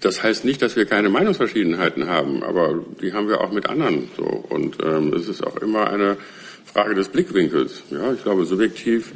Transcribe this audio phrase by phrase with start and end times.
[0.00, 4.08] Das heißt nicht, dass wir keine Meinungsverschiedenheiten haben, aber die haben wir auch mit anderen.
[4.16, 4.24] So.
[4.24, 6.16] Und ähm, es ist auch immer eine
[6.64, 7.82] Frage des Blickwinkels.
[7.90, 9.12] Ja, ich glaube, subjektiv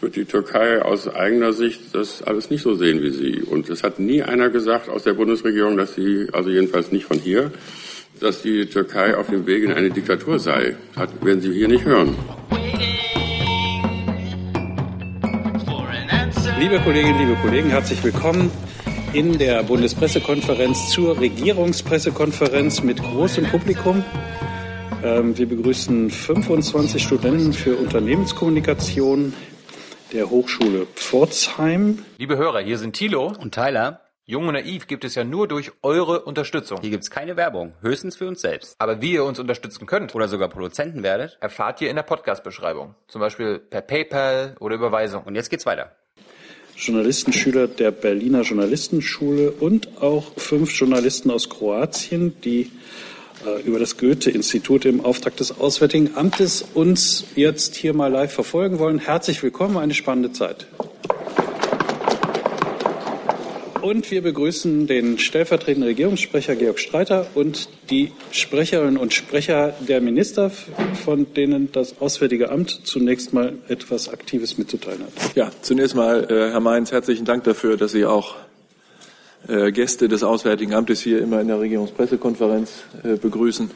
[0.00, 3.42] wird die Türkei aus eigener Sicht das alles nicht so sehen wie Sie.
[3.42, 7.18] Und es hat nie einer gesagt aus der Bundesregierung, dass sie, also jedenfalls nicht von
[7.18, 7.52] hier,
[8.18, 10.76] dass die Türkei auf dem Weg in eine Diktatur sei.
[10.96, 12.16] Das werden Sie hier nicht hören.
[16.58, 18.50] Liebe Kolleginnen, liebe Kollegen, herzlich willkommen
[19.14, 24.02] in der Bundespressekonferenz zur Regierungspressekonferenz mit großem Publikum.
[25.04, 29.34] Ähm, wir begrüßen 25 Studenten für Unternehmenskommunikation
[30.14, 32.04] der Hochschule Pforzheim.
[32.16, 34.00] Liebe Hörer, hier sind Thilo und Tyler.
[34.24, 36.80] Jung und naiv gibt es ja nur durch eure Unterstützung.
[36.80, 38.76] Hier gibt es keine Werbung, höchstens für uns selbst.
[38.78, 42.94] Aber wie ihr uns unterstützen könnt oder sogar Produzenten werdet, erfahrt ihr in der Podcast-Beschreibung.
[43.08, 45.24] Zum Beispiel per PayPal oder Überweisung.
[45.24, 45.96] Und jetzt geht's weiter.
[46.76, 52.70] Journalistenschüler der Berliner Journalistenschule und auch fünf Journalisten aus Kroatien, die
[53.46, 58.78] äh, über das Goethe-Institut im Auftrag des Auswärtigen Amtes uns jetzt hier mal live verfolgen
[58.78, 58.98] wollen.
[58.98, 60.66] Herzlich willkommen, eine spannende Zeit.
[63.82, 70.50] Und wir begrüßen den stellvertretenden Regierungssprecher Georg Streiter und die Sprecherinnen und Sprecher der Minister,
[71.04, 75.34] von denen das Auswärtige Amt zunächst mal etwas Aktives mitzuteilen hat.
[75.34, 78.36] Ja, zunächst mal, äh, Herr Mainz, herzlichen Dank dafür, dass Sie auch
[79.48, 83.68] äh, Gäste des Auswärtigen Amtes hier immer in der Regierungspressekonferenz äh, begrüßen.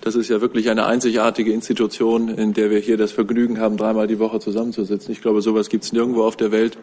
[0.00, 4.08] Das ist ja wirklich eine einzigartige Institution, in der wir hier das Vergnügen haben, dreimal
[4.08, 5.12] die Woche zusammenzusitzen.
[5.12, 6.76] Ich glaube, sowas gibt es nirgendwo auf der Welt.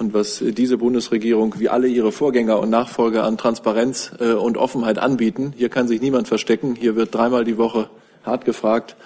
[0.00, 4.98] Und was diese Bundesregierung wie alle ihre Vorgänger und Nachfolger an Transparenz äh, und Offenheit
[4.98, 6.74] anbieten, hier kann sich niemand verstecken.
[6.74, 7.90] Hier wird dreimal die Woche
[8.24, 8.96] hart gefragt.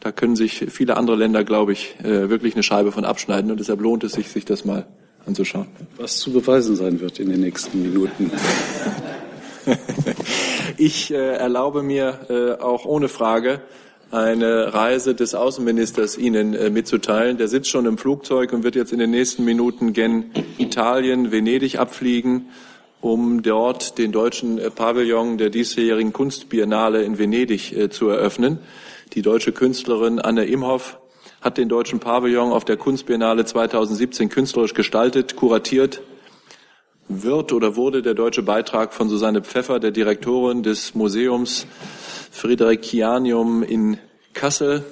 [0.00, 3.50] Da können sich viele andere Länder, glaube ich, wirklich eine Scheibe von abschneiden.
[3.50, 4.86] Und deshalb lohnt es sich, sich das mal
[5.26, 5.66] anzuschauen.
[5.96, 8.30] Was zu beweisen sein wird in den nächsten Minuten.
[10.76, 13.60] ich äh, erlaube mir äh, auch ohne Frage
[14.10, 17.36] eine Reise des Außenministers Ihnen äh, mitzuteilen.
[17.36, 21.78] Der sitzt schon im Flugzeug und wird jetzt in den nächsten Minuten gen Italien, Venedig
[21.78, 22.48] abfliegen,
[23.00, 28.58] um dort den deutschen äh, Pavillon der diesjährigen Kunstbiennale in Venedig äh, zu eröffnen.
[29.12, 30.98] Die deutsche Künstlerin Anne Imhoff
[31.40, 36.02] hat den Deutschen Pavillon auf der Kunstbiennale 2017 künstlerisch gestaltet, kuratiert.
[37.08, 41.66] Wird oder wurde der deutsche Beitrag von Susanne Pfeffer, der Direktorin des Museums
[42.30, 43.98] Fridericianium in
[44.34, 44.84] Kassel.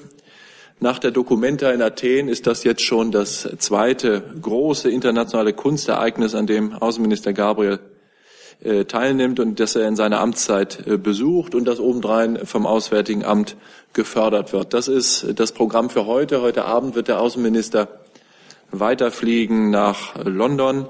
[0.78, 6.46] Nach der Documenta in Athen ist das jetzt schon das zweite große internationale Kunstereignis, an
[6.46, 7.78] dem Außenminister Gabriel
[8.62, 13.24] äh, teilnimmt und das er in seiner Amtszeit äh, besucht und das obendrein vom Auswärtigen
[13.24, 13.56] Amt
[13.92, 14.74] gefördert wird.
[14.74, 16.42] Das ist das Programm für heute.
[16.42, 17.88] Heute Abend wird der Außenminister
[18.70, 20.86] weiterfliegen nach London.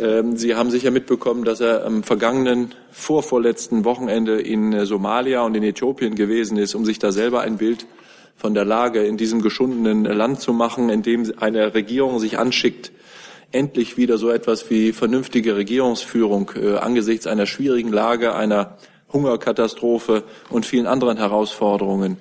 [0.00, 5.54] Ähm, Sie haben sicher mitbekommen, dass er am vergangenen, vorvorletzten Wochenende in äh, Somalia und
[5.54, 7.86] in Äthiopien gewesen ist, um sich da selber ein Bild
[8.36, 12.92] von der Lage in diesem geschundenen Land zu machen, in dem eine Regierung sich anschickt,
[13.52, 18.78] endlich wieder so etwas wie vernünftige Regierungsführung äh, angesichts einer schwierigen Lage, einer
[19.12, 22.16] Hungerkatastrophe und vielen anderen Herausforderungen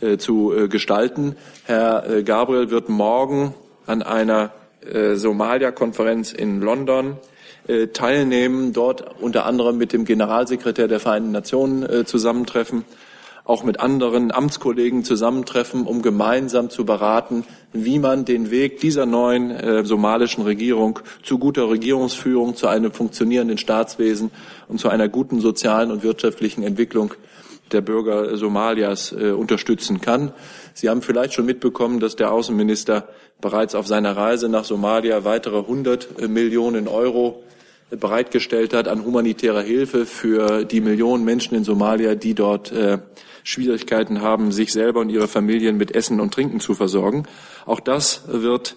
[0.00, 1.36] äh, zu gestalten.
[1.64, 3.54] Herr Gabriel wird morgen
[3.86, 4.52] an einer
[4.84, 7.16] äh, Somalia-Konferenz in London
[7.66, 12.84] äh, teilnehmen, dort unter anderem mit dem Generalsekretär der Vereinten Nationen zusammentreffen
[13.50, 19.50] auch mit anderen Amtskollegen zusammentreffen, um gemeinsam zu beraten, wie man den Weg dieser neuen
[19.50, 24.30] äh, somalischen Regierung zu guter Regierungsführung, zu einem funktionierenden Staatswesen
[24.68, 27.14] und zu einer guten sozialen und wirtschaftlichen Entwicklung
[27.72, 30.32] der Bürger Somalias äh, unterstützen kann.
[30.74, 33.08] Sie haben vielleicht schon mitbekommen, dass der Außenminister
[33.40, 37.42] bereits auf seiner Reise nach Somalia weitere 100 Millionen Euro
[37.90, 42.98] bereitgestellt hat an humanitärer Hilfe für die Millionen Menschen in Somalia, die dort äh,
[43.42, 47.26] Schwierigkeiten haben, sich selber und ihre Familien mit Essen und Trinken zu versorgen.
[47.66, 48.76] Auch das wird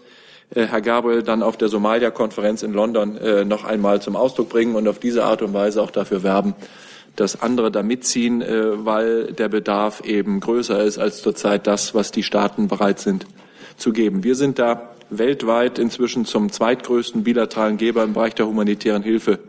[0.55, 4.75] äh, Herr Gabriel dann auf der Somalia-Konferenz in London äh, noch einmal zum Ausdruck bringen
[4.75, 6.55] und auf diese Art und Weise auch dafür werben,
[7.15, 12.12] dass andere da mitziehen, äh, weil der Bedarf eben größer ist als zurzeit das, was
[12.12, 13.25] die Staaten bereit sind
[13.77, 14.24] zu geben.
[14.24, 19.39] Wir sind da weltweit inzwischen zum zweitgrößten bilateralen Geber im Bereich der humanitären Hilfe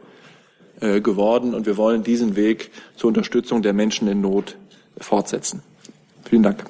[0.81, 4.57] geworden und wir wollen diesen Weg zur Unterstützung der Menschen in Not
[4.99, 5.63] fortsetzen.
[6.29, 6.65] Vielen Dank.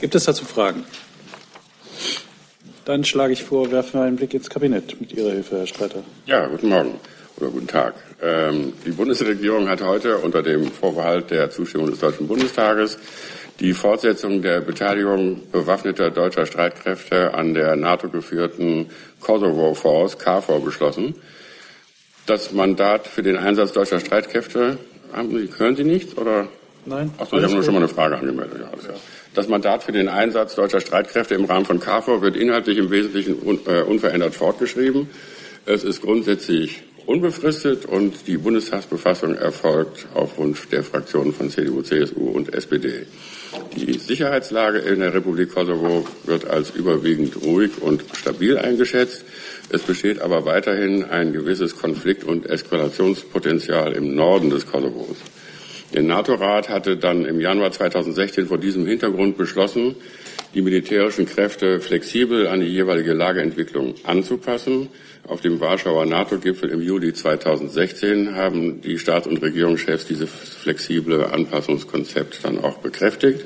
[0.00, 0.84] Gibt es dazu Fragen?
[2.84, 6.02] Dann schlage ich vor, werfen wir einen Blick ins Kabinett mit Ihrer Hilfe, Herr Streiter.
[6.26, 6.94] Ja, guten Morgen
[7.36, 7.94] oder guten Tag.
[8.22, 12.98] Ähm, die Bundesregierung hat heute unter dem Vorbehalt der Zustimmung des Deutschen Bundestages
[13.60, 18.86] die Fortsetzung der Beteiligung bewaffneter deutscher Streitkräfte an der NATO-geführten
[19.20, 21.14] Kosovo Force, KFOR, beschlossen.
[22.26, 24.78] Das Mandat für den Einsatz deutscher Streitkräfte,
[25.12, 26.48] haben Sie, hören Sie nichts oder?
[26.86, 27.12] Nein.
[27.18, 28.60] Achso, ich habe nur schon mal eine Frage angemeldet.
[28.60, 28.94] Ja.
[29.34, 33.36] Das Mandat für den Einsatz deutscher Streitkräfte im Rahmen von KFOR wird inhaltlich im Wesentlichen
[33.66, 35.10] äh, unverändert fortgeschrieben.
[35.66, 42.30] Es ist grundsätzlich unbefristet und die Bundestagsbefassung erfolgt auf Wunsch der Fraktionen von CDU, CSU
[42.30, 43.04] und SPD.
[43.74, 49.24] Die Sicherheitslage in der Republik Kosovo wird als überwiegend ruhig und stabil eingeschätzt.
[49.70, 55.16] Es besteht aber weiterhin ein gewisses Konflikt- und Eskalationspotenzial im Norden des Kosovos.
[55.92, 59.96] Der NATO-Rat hatte dann im Januar 2016 vor diesem Hintergrund beschlossen,
[60.54, 64.88] die militärischen Kräfte flexibel an die jeweilige Lageentwicklung anzupassen.
[65.26, 72.44] Auf dem Warschauer NATO-Gipfel im Juli 2016 haben die Staats- und Regierungschefs dieses flexible Anpassungskonzept
[72.44, 73.44] dann auch bekräftigt.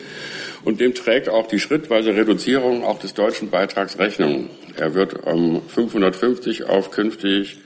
[0.64, 4.48] Und dem trägt auch die schrittweise Reduzierung auch des deutschen Beitrags Rechnung.
[4.76, 7.58] Er wird um 550 auf künftig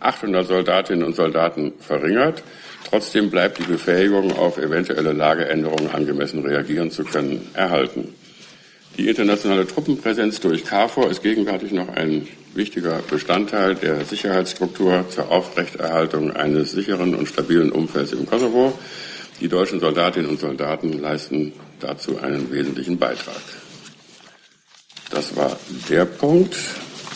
[0.00, 2.42] 800 Soldatinnen und Soldaten verringert.
[2.88, 8.14] Trotzdem bleibt die Befähigung, auf eventuelle Lageänderungen angemessen reagieren zu können, erhalten.
[9.00, 16.32] Die internationale Truppenpräsenz durch KFOR ist gegenwärtig noch ein wichtiger Bestandteil der Sicherheitsstruktur zur Aufrechterhaltung
[16.32, 18.78] eines sicheren und stabilen Umfelds im Kosovo.
[19.40, 23.40] Die deutschen Soldatinnen und Soldaten leisten dazu einen wesentlichen Beitrag.
[25.08, 25.58] Das war
[25.88, 26.56] der Punkt.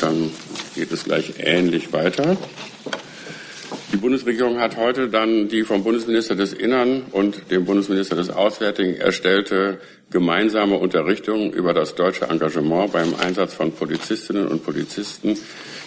[0.01, 0.31] Dann
[0.75, 2.39] geht es gleich ähnlich weiter.
[3.94, 8.96] Die Bundesregierung hat heute dann die vom Bundesminister des Innern und dem Bundesminister des Auswärtigen
[8.96, 9.79] erstellte
[10.11, 15.38] gemeinsame Unterrichtung über das deutsche Engagement beim Einsatz von Polizistinnen und Polizisten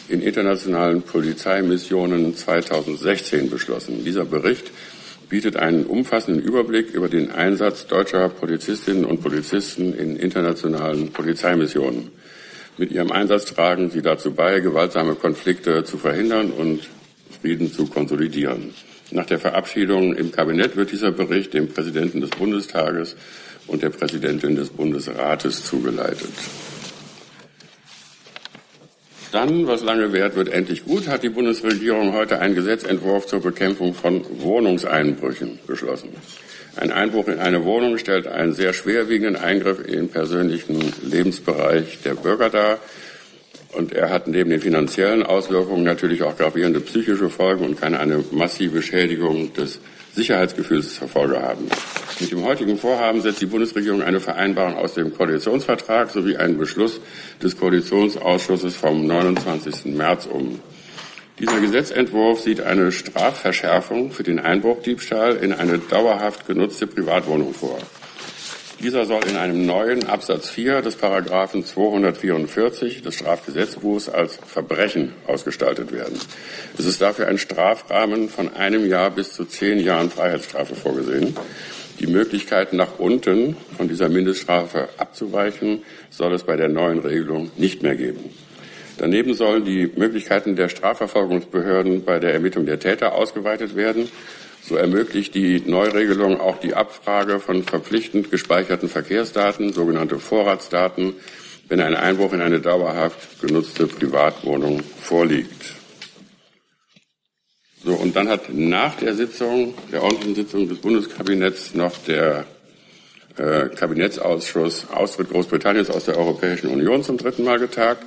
[0.08, 4.06] in internationalen Polizeimissionen 2016 beschlossen.
[4.06, 4.72] Dieser Bericht
[5.28, 12.12] bietet einen umfassenden Überblick über den Einsatz deutscher Polizistinnen und Polizisten in internationalen Polizeimissionen.
[12.78, 16.88] Mit ihrem Einsatz tragen sie dazu bei, gewaltsame Konflikte zu verhindern und
[17.48, 18.74] Frieden zu konsolidieren.
[19.12, 23.16] Nach der Verabschiedung im Kabinett wird dieser Bericht dem Präsidenten des Bundestages
[23.68, 26.34] und der Präsidentin des Bundesrates zugeleitet.
[29.32, 33.94] Dann, was lange währt, wird endlich gut, hat die Bundesregierung heute einen Gesetzentwurf zur Bekämpfung
[33.94, 36.10] von Wohnungseinbrüchen beschlossen.
[36.76, 42.16] Ein Einbruch in eine Wohnung stellt einen sehr schwerwiegenden Eingriff in den persönlichen Lebensbereich der
[42.16, 42.80] Bürger dar.
[43.78, 48.24] Und er hat neben den finanziellen Auswirkungen natürlich auch gravierende psychische Folgen und kann eine
[48.32, 49.80] massive Schädigung des
[50.16, 51.68] Sicherheitsgefühls zur Folge haben.
[52.20, 57.00] Mit dem heutigen Vorhaben setzt die Bundesregierung eine Vereinbarung aus dem Koalitionsvertrag sowie einen Beschluss
[57.44, 59.94] des Koalitionsausschusses vom 29.
[59.96, 60.60] März um.
[61.40, 67.78] Dieser Gesetzentwurf sieht eine Strafverschärfung für den Einbruchdiebstahl in eine dauerhaft genutzte Privatwohnung vor.
[68.80, 75.92] Dieser soll in einem neuen Absatz 4 des Paragraphen 244 des Strafgesetzbuchs als Verbrechen ausgestaltet
[75.92, 76.20] werden.
[76.78, 81.36] Es ist dafür ein Strafrahmen von einem Jahr bis zu zehn Jahren Freiheitsstrafe vorgesehen.
[82.00, 87.82] Die Möglichkeiten nach unten von dieser Mindeststrafe abzuweichen, soll es bei der neuen Regelung nicht
[87.82, 88.30] mehr geben.
[89.00, 94.08] Daneben sollen die Möglichkeiten der Strafverfolgungsbehörden bei der Ermittlung der Täter ausgeweitet werden.
[94.68, 101.14] So ermöglicht die Neuregelung auch die Abfrage von verpflichtend gespeicherten Verkehrsdaten, sogenannte Vorratsdaten,
[101.70, 105.76] wenn ein Einbruch in eine dauerhaft genutzte Privatwohnung vorliegt.
[107.82, 112.46] So, und dann hat nach der Sitzung, der ordentlichen Sitzung des Bundeskabinetts noch der
[113.38, 118.04] äh, Kabinettsausschuss Austritt Großbritanniens aus der Europäischen Union zum dritten Mal getagt.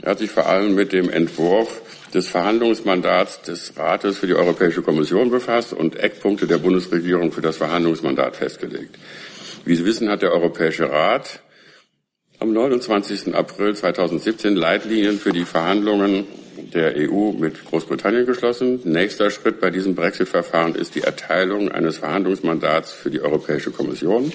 [0.00, 1.82] Er hat sich vor allem mit dem Entwurf
[2.14, 7.56] des Verhandlungsmandats des Rates für die Europäische Kommission befasst und Eckpunkte der Bundesregierung für das
[7.56, 8.98] Verhandlungsmandat festgelegt.
[9.64, 11.40] Wie Sie wissen, hat der Europäische Rat
[12.38, 13.34] am 29.
[13.34, 16.26] April 2017 Leitlinien für die Verhandlungen
[16.74, 18.80] der EU mit Großbritannien geschlossen.
[18.84, 24.32] Nächster Schritt bei diesem Brexit-Verfahren ist die Erteilung eines Verhandlungsmandats für die Europäische Kommission.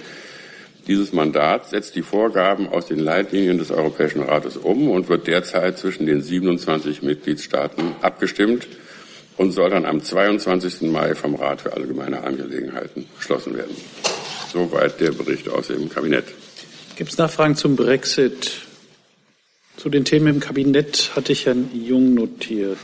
[0.87, 5.77] Dieses Mandat setzt die Vorgaben aus den Leitlinien des Europäischen Rates um und wird derzeit
[5.77, 8.67] zwischen den 27 Mitgliedstaaten abgestimmt
[9.35, 10.83] und soll dann am 22.
[10.83, 13.75] Mai vom Rat für allgemeine Angelegenheiten beschlossen werden.
[14.53, 16.25] Soweit der Bericht aus dem Kabinett.
[16.95, 18.61] Gibt es Nachfragen zum Brexit?
[19.75, 22.79] Zu den Themen im Kabinett hatte ich Herrn Jung notiert.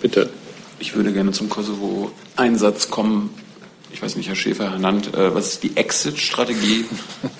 [0.00, 0.30] Bitte.
[0.80, 3.30] Ich würde gerne zum Kosovo-Einsatz kommen
[3.92, 6.84] ich weiß nicht, Herr Schäfer ernannt, äh, was ist die Exit-Strategie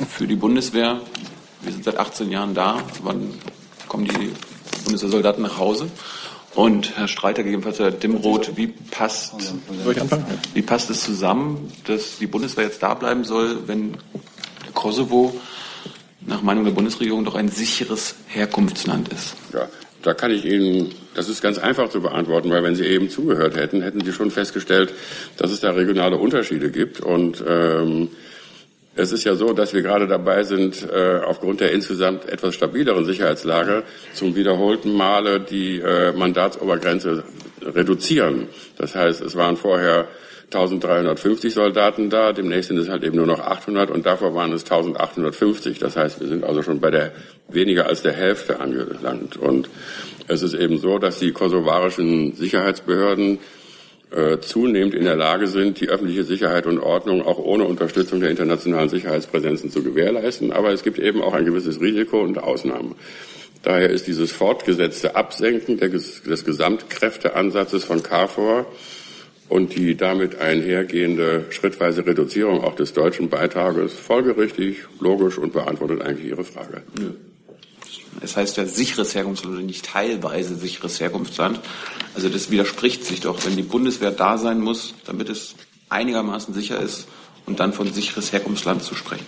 [0.08, 1.00] für die Bundeswehr?
[1.62, 2.82] Wir sind seit 18 Jahren da.
[3.02, 3.34] Wann
[3.88, 4.32] kommen die
[4.84, 5.88] Bundeswehrsoldaten nach Hause?
[6.54, 9.34] Und Herr Streiter, gegebenenfalls Herr Dimroth, wie passt,
[10.54, 15.38] wie passt es zusammen, dass die Bundeswehr jetzt da bleiben soll, wenn der Kosovo
[16.20, 19.34] nach Meinung der Bundesregierung doch ein sicheres Herkunftsland ist?
[19.52, 19.68] Ja,
[20.02, 23.56] da kann ich Ihnen, das ist ganz einfach zu beantworten, weil wenn Sie eben zugehört
[23.56, 24.94] hätten, hätten Sie schon festgestellt,
[25.36, 27.00] dass es da regionale Unterschiede gibt.
[27.00, 28.10] Und ähm,
[28.94, 33.04] es ist ja so, dass wir gerade dabei sind, äh, aufgrund der insgesamt etwas stabileren
[33.04, 33.82] Sicherheitslage
[34.14, 37.24] zum wiederholten Male die äh, Mandatsobergrenze
[37.62, 38.46] reduzieren.
[38.76, 40.06] Das heißt, es waren vorher
[40.48, 44.62] 1350 Soldaten da, demnächst sind es halt eben nur noch 800 und davor waren es
[44.62, 45.78] 1850.
[45.78, 47.12] Das heißt, wir sind also schon bei der
[47.48, 49.36] weniger als der Hälfte angelangt.
[49.36, 49.68] Und
[50.26, 53.40] es ist eben so, dass die kosovarischen Sicherheitsbehörden
[54.10, 58.30] äh, zunehmend in der Lage sind, die öffentliche Sicherheit und Ordnung auch ohne Unterstützung der
[58.30, 60.50] internationalen Sicherheitspräsenzen zu gewährleisten.
[60.50, 62.94] Aber es gibt eben auch ein gewisses Risiko und Ausnahmen.
[63.62, 68.64] Daher ist dieses fortgesetzte Absenken des Gesamtkräfteansatzes von KFOR
[69.48, 76.28] und die damit einhergehende schrittweise Reduzierung auch des deutschen Beitrages folgerichtig, logisch und beantwortet eigentlich
[76.28, 76.82] Ihre Frage.
[78.20, 81.60] Es heißt ja sicheres Herkunftsland oder nicht teilweise sicheres Herkunftsland.
[82.14, 85.54] Also das widerspricht sich doch, wenn die Bundeswehr da sein muss, damit es
[85.88, 87.06] einigermaßen sicher ist
[87.46, 89.26] und dann von sicheres Herkunftsland zu sprechen.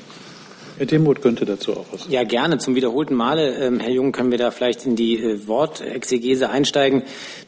[0.80, 2.06] Herr Demuth könnte dazu auch was.
[2.08, 2.56] Ja, gerne.
[2.56, 7.02] Zum wiederholten Male, ähm, Herr Jung, können wir da vielleicht in die äh, Wortexegese einsteigen.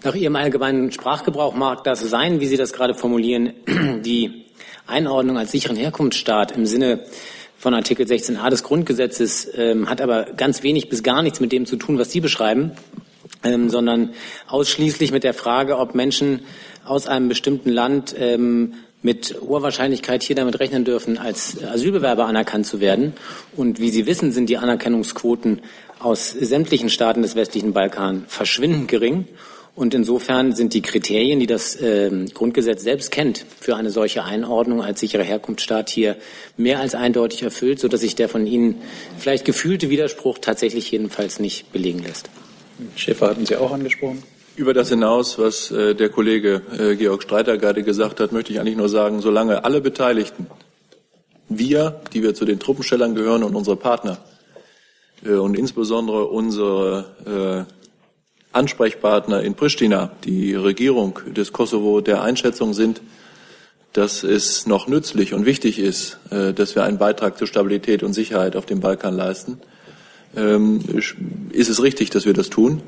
[0.04, 3.54] Nach Ihrem allgemeinen Sprachgebrauch mag das sein, wie Sie das gerade formulieren,
[4.04, 4.44] die
[4.86, 7.06] Einordnung als sicheren Herkunftsstaat im Sinne
[7.56, 11.64] von Artikel 16a des Grundgesetzes ähm, hat aber ganz wenig bis gar nichts mit dem
[11.64, 12.72] zu tun, was Sie beschreiben,
[13.44, 14.10] ähm, sondern
[14.46, 16.40] ausschließlich mit der Frage, ob Menschen
[16.84, 22.66] aus einem bestimmten Land ähm, mit hoher Wahrscheinlichkeit hier damit rechnen dürfen, als Asylbewerber anerkannt
[22.66, 23.14] zu werden.
[23.56, 25.60] Und wie Sie wissen, sind die Anerkennungsquoten
[25.98, 29.26] aus sämtlichen Staaten des westlichen Balkan verschwindend gering.
[29.74, 34.82] Und insofern sind die Kriterien, die das äh, Grundgesetz selbst kennt, für eine solche Einordnung
[34.82, 36.16] als sicherer Herkunftsstaat hier
[36.58, 38.82] mehr als eindeutig erfüllt, sodass sich der von Ihnen
[39.16, 42.28] vielleicht gefühlte Widerspruch tatsächlich jedenfalls nicht belegen lässt.
[42.96, 44.22] Schäfer hatten Sie auch angesprochen.
[44.54, 48.60] Über das hinaus, was äh, der Kollege äh, Georg Streiter gerade gesagt hat, möchte ich
[48.60, 50.46] eigentlich nur sagen, solange alle Beteiligten,
[51.48, 54.18] wir, die wir zu den Truppenstellern gehören und unsere Partner
[55.24, 57.66] äh, und insbesondere unsere
[58.52, 63.00] Ansprechpartner in Pristina, die Regierung des Kosovo, der Einschätzung sind,
[63.94, 68.56] dass es noch nützlich und wichtig ist, dass wir einen Beitrag zur Stabilität und Sicherheit
[68.56, 69.58] auf dem Balkan leisten,
[70.36, 70.80] ähm,
[71.50, 72.82] ist es richtig, dass wir das tun.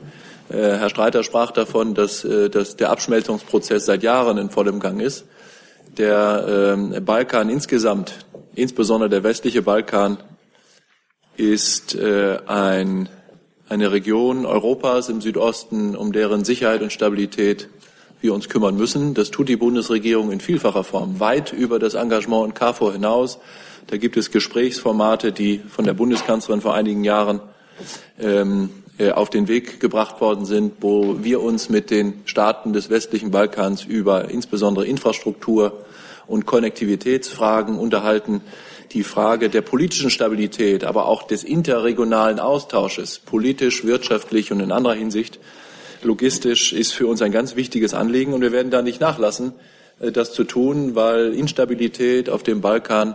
[0.48, 5.00] Äh, Herr Streiter sprach davon, dass, äh, dass der Abschmelzungsprozess seit Jahren in vollem Gang
[5.00, 5.24] ist.
[5.96, 10.18] Der ähm, Balkan insgesamt, insbesondere der westliche Balkan,
[11.36, 13.08] ist äh, ein,
[13.68, 17.68] eine Region Europas im Südosten, um deren Sicherheit und Stabilität
[18.20, 19.14] wir uns kümmern müssen.
[19.14, 23.38] Das tut die Bundesregierung in vielfacher Form, weit über das Engagement in KFOR hinaus.
[23.86, 27.40] Da gibt es Gesprächsformate, die von der Bundeskanzlerin vor einigen Jahren
[28.18, 32.90] ähm, äh, auf den Weg gebracht worden sind, wo wir uns mit den Staaten des
[32.90, 35.84] westlichen Balkans über insbesondere Infrastruktur
[36.26, 38.40] und Konnektivitätsfragen unterhalten.
[38.92, 44.94] Die Frage der politischen Stabilität, aber auch des interregionalen Austausches, politisch, wirtschaftlich und in anderer
[44.94, 45.40] Hinsicht,
[46.02, 48.32] logistisch, ist für uns ein ganz wichtiges Anliegen.
[48.32, 49.52] Und wir werden da nicht nachlassen,
[50.00, 53.14] äh, das zu tun, weil Instabilität auf dem Balkan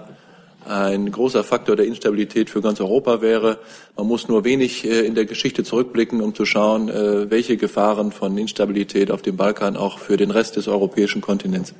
[0.65, 3.59] ein großer Faktor der Instabilität für ganz Europa wäre.
[3.95, 8.11] Man muss nur wenig äh, in der Geschichte zurückblicken, um zu schauen, äh, welche Gefahren
[8.11, 11.73] von Instabilität auf dem Balkan auch für den Rest des europäischen Kontinents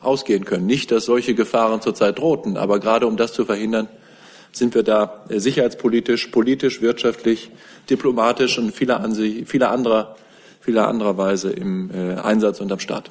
[0.00, 0.66] ausgehen können.
[0.66, 3.88] Nicht, dass solche Gefahren zurzeit drohten, aber gerade um das zu verhindern,
[4.50, 7.50] sind wir da äh, sicherheitspolitisch, politisch, wirtschaftlich,
[7.90, 9.06] diplomatisch und vieler,
[9.44, 10.16] vieler anderer,
[10.60, 11.90] vieler anderer Weise im
[12.22, 13.10] Einsatz und am Start.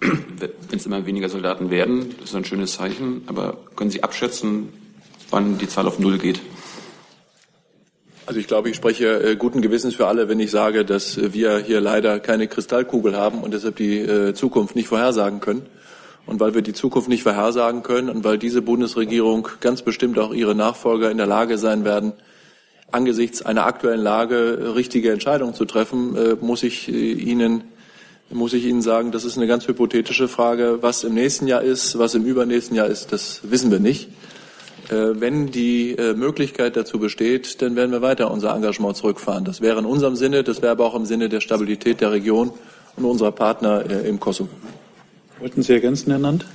[0.00, 4.68] Wenn es immer weniger Soldaten werden, das ist ein schönes Zeichen, aber können Sie abschätzen,
[5.30, 6.40] wann die Zahl auf Null geht?
[8.26, 11.58] Also ich glaube, ich spreche äh, guten Gewissens für alle, wenn ich sage, dass wir
[11.58, 15.62] hier leider keine Kristallkugel haben und deshalb die äh, Zukunft nicht vorhersagen können.
[16.26, 20.34] Und weil wir die Zukunft nicht vorhersagen können und weil diese Bundesregierung ganz bestimmt auch
[20.34, 22.14] ihre Nachfolger in der Lage sein werden,
[22.90, 27.62] angesichts einer aktuellen Lage richtige Entscheidungen zu treffen, äh, muss ich äh, Ihnen
[28.30, 30.78] muss ich Ihnen sagen, das ist eine ganz hypothetische Frage.
[30.80, 34.08] Was im nächsten Jahr ist, was im übernächsten Jahr ist, das wissen wir nicht.
[34.88, 39.44] Äh, wenn die äh, Möglichkeit dazu besteht, dann werden wir weiter unser Engagement zurückfahren.
[39.44, 42.52] Das wäre in unserem Sinne, das wäre aber auch im Sinne der Stabilität der Region
[42.96, 44.50] und unserer Partner äh, im Kosovo.
[45.40, 46.46] Wollten Sie ergänzen, Herr Nant?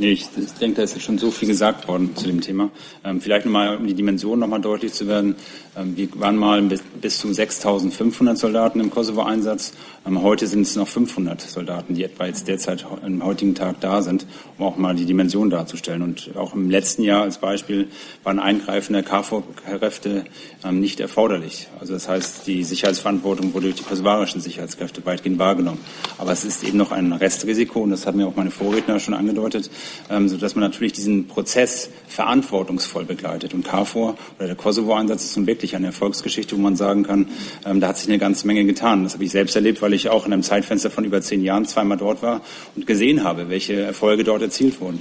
[0.00, 2.70] Nee, ich, ich denke, da ist jetzt schon so viel gesagt worden zu dem Thema.
[3.04, 5.34] Ähm, vielleicht nochmal, um die Dimension nochmal deutlich zu werden.
[5.76, 9.72] Ähm, wir waren mal bis, bis zu 6.500 Soldaten im Kosovo-Einsatz.
[10.06, 14.00] Ähm, heute sind es noch 500 Soldaten, die etwa jetzt derzeit am heutigen Tag da
[14.02, 14.24] sind,
[14.56, 16.02] um auch mal die Dimension darzustellen.
[16.02, 17.88] Und auch im letzten Jahr als Beispiel
[18.22, 20.26] waren Eingreifen der KFOR-Kräfte
[20.64, 21.66] ähm, nicht erforderlich.
[21.80, 25.80] Also das heißt, die Sicherheitsverantwortung wurde durch die kosovarischen Sicherheitskräfte weitgehend wahrgenommen.
[26.18, 29.14] Aber es ist eben noch ein Restrisiko, und das haben mir auch meine Vorredner schon
[29.14, 29.70] angedeutet,
[30.10, 33.54] ähm, sodass man natürlich diesen Prozess verantwortungsvoll begleitet.
[33.54, 37.28] Und KFOR oder der Kosovo-Einsatz ist nun wirklich eine Erfolgsgeschichte, wo man sagen kann,
[37.64, 39.04] ähm, da hat sich eine ganze Menge getan.
[39.04, 41.64] Das habe ich selbst erlebt, weil ich auch in einem Zeitfenster von über zehn Jahren
[41.66, 42.42] zweimal dort war
[42.76, 45.00] und gesehen habe, welche Erfolge dort erzielt wurden.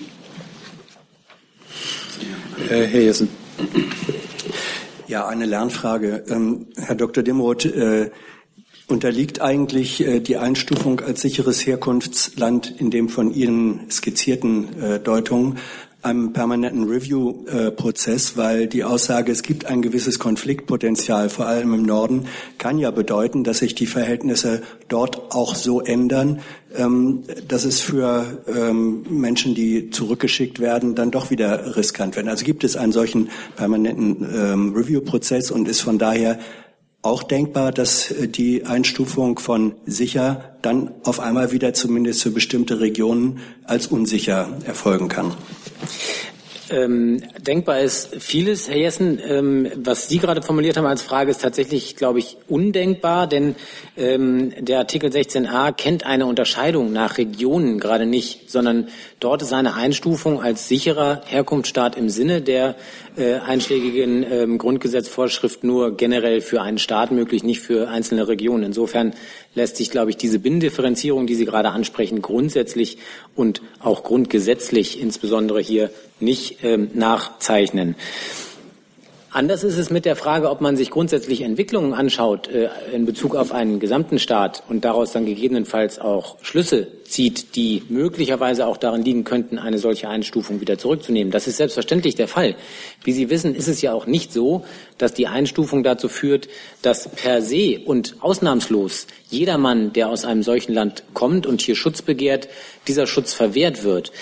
[2.69, 3.29] Äh, Herr Jessen.
[5.07, 6.25] Ja, eine Lernfrage.
[6.29, 7.23] Ähm, Herr Dr.
[7.23, 8.11] Dimroth, äh,
[8.87, 15.57] unterliegt eigentlich äh, die Einstufung als sicheres Herkunftsland in dem von Ihnen skizzierten äh, Deutungen
[16.03, 22.27] einem permanenten Review-Prozess, weil die Aussage, es gibt ein gewisses Konfliktpotenzial, vor allem im Norden,
[22.57, 26.39] kann ja bedeuten, dass sich die Verhältnisse dort auch so ändern,
[26.75, 32.29] ähm, dass es für ähm, Menschen, die zurückgeschickt werden, dann doch wieder riskant werden.
[32.29, 36.39] Also gibt es einen solchen permanenten ähm, Review-Prozess und ist von daher
[37.07, 42.79] auch denkbar, dass äh, die Einstufung von sicher dann auf einmal wieder zumindest für bestimmte
[42.79, 45.33] Regionen als unsicher erfolgen kann.
[46.69, 49.21] Ähm, denkbar ist vieles, Herr Jessen.
[49.25, 53.55] Ähm, was Sie gerade formuliert haben als Frage, ist tatsächlich, glaube ich, undenkbar, denn
[53.95, 59.75] ähm, der Artikel 16a kennt eine Unterscheidung nach Regionen gerade nicht, sondern dort ist eine
[59.75, 62.75] Einstufung als sicherer Herkunftsstaat im Sinne der
[63.17, 68.63] äh, einschlägigen ähm, Grundgesetzvorschrift nur generell für einen Staat möglich, nicht für einzelne Regionen.
[68.63, 69.13] Insofern
[69.55, 72.97] lässt sich, glaube ich, diese Binnendifferenzierung, die Sie gerade ansprechen, grundsätzlich
[73.35, 77.95] und auch grundgesetzlich insbesondere hier nicht ähm, nachzeichnen.
[79.29, 83.35] Anders ist es mit der Frage, ob man sich grundsätzlich Entwicklungen anschaut äh, in Bezug
[83.35, 89.03] auf einen gesamten Staat und daraus dann gegebenenfalls auch Schlüsse zieht, die möglicherweise auch darin
[89.03, 91.31] liegen könnten, eine solche Einstufung wieder zurückzunehmen.
[91.31, 92.55] Das ist selbstverständlich der Fall.
[93.03, 94.63] Wie Sie wissen, ist es ja auch nicht so,
[94.97, 96.47] dass die Einstufung dazu führt,
[96.81, 102.01] dass per se und ausnahmslos jedermann, der aus einem solchen Land kommt und hier Schutz
[102.01, 102.47] begehrt,
[102.87, 104.13] dieser Schutz verwehrt wird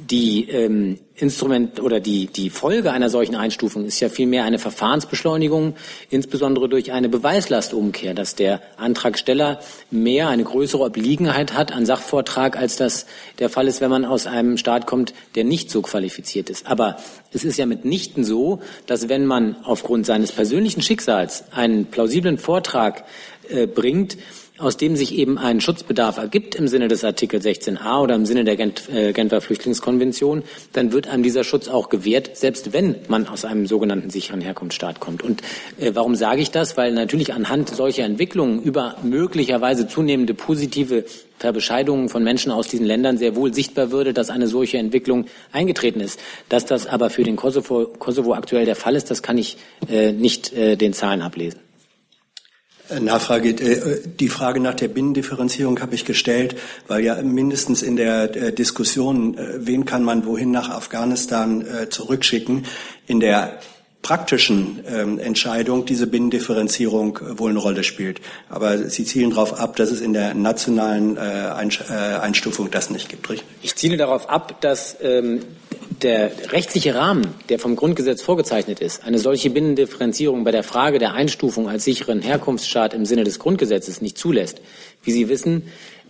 [0.00, 5.76] die ähm, Instrument oder die, die Folge einer solchen Einstufung ist ja vielmehr eine Verfahrensbeschleunigung,
[6.10, 9.60] insbesondere durch eine Beweislastumkehr, dass der Antragsteller
[9.92, 13.06] mehr eine größere Obliegenheit hat an Sachvortrag, als das
[13.38, 16.66] der Fall ist, wenn man aus einem Staat kommt, der nicht so qualifiziert ist.
[16.66, 16.96] Aber
[17.32, 23.04] es ist ja mitnichten so, dass wenn man aufgrund seines persönlichen Schicksals einen plausiblen Vortrag
[23.48, 24.16] äh, bringt,
[24.58, 28.44] aus dem sich eben ein Schutzbedarf ergibt im Sinne des Artikel 16a oder im Sinne
[28.44, 33.44] der äh, Genfer Flüchtlingskonvention, dann wird einem dieser Schutz auch gewährt, selbst wenn man aus
[33.44, 35.24] einem sogenannten sicheren Herkunftsstaat kommt.
[35.24, 35.42] Und
[35.80, 36.76] äh, warum sage ich das?
[36.76, 41.04] Weil natürlich anhand solcher Entwicklungen über möglicherweise zunehmende positive
[41.38, 45.98] Verbescheidungen von Menschen aus diesen Ländern sehr wohl sichtbar würde, dass eine solche Entwicklung eingetreten
[45.98, 46.20] ist.
[46.48, 49.56] Dass das aber für den Kosovo, Kosovo aktuell der Fall ist, das kann ich
[49.90, 51.63] äh, nicht den Zahlen ablesen.
[52.90, 53.50] Äh, Nachfrage.
[53.50, 58.52] Äh, die Frage nach der Binnendifferenzierung habe ich gestellt, weil ja mindestens in der äh,
[58.52, 62.64] Diskussion, wen kann man wohin nach Afghanistan zurückschicken,
[63.06, 63.58] in der
[64.04, 68.20] praktischen ähm, Entscheidung diese Binnendifferenzierung wohl eine Rolle spielt.
[68.48, 73.48] Aber Sie zielen darauf ab, dass es in der nationalen Einstufung das nicht gibt, richtig?
[73.62, 75.40] Ich ziele darauf ab, dass ähm,
[76.02, 81.14] der rechtliche Rahmen, der vom Grundgesetz vorgezeichnet ist, eine solche Binnendifferenzierung bei der Frage der
[81.14, 84.60] Einstufung als sicheren Herkunftsstaat im Sinne des Grundgesetzes nicht zulässt.
[85.02, 85.64] Wie Sie wissen,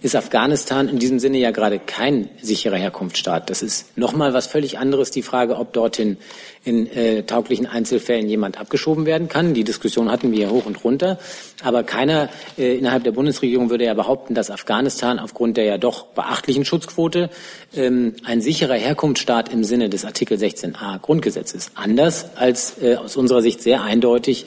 [0.05, 3.49] ist Afghanistan in diesem Sinne ja gerade kein sicherer Herkunftsstaat.
[3.49, 6.19] Das ist nochmal was völlig anderes, die Frage, ob dorthin
[6.63, 9.55] in äh, tauglichen Einzelfällen jemand abgeschoben werden kann.
[9.55, 11.19] Die Diskussion hatten wir hoch und runter.
[11.63, 16.05] Aber keiner äh, innerhalb der Bundesregierung würde ja behaupten, dass Afghanistan aufgrund der ja doch
[16.09, 17.31] beachtlichen Schutzquote
[17.75, 21.71] ähm, ein sicherer Herkunftsstaat im Sinne des Artikel 16a Grundgesetzes.
[21.77, 24.45] Anders als äh, aus unserer Sicht sehr eindeutig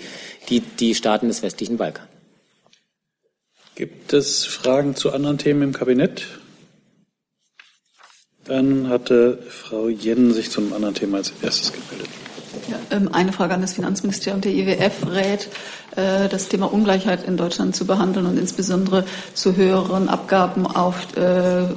[0.50, 2.17] die, die Staaten des westlichen Balkans.
[3.78, 6.26] Gibt es Fragen zu anderen Themen im Kabinett?
[8.44, 12.10] Dann hatte Frau Jen sich zum anderen Thema als erstes gemeldet.
[12.72, 14.42] Ja, ähm, eine Frage an das Finanzministerium.
[14.42, 15.50] Der IWF rät,
[15.96, 21.68] äh, das Thema Ungleichheit in Deutschland zu behandeln und insbesondere zu höheren Abgaben auf äh,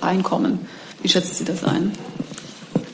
[0.00, 0.66] Einkommen.
[1.02, 1.92] Wie schätzen Sie das ein?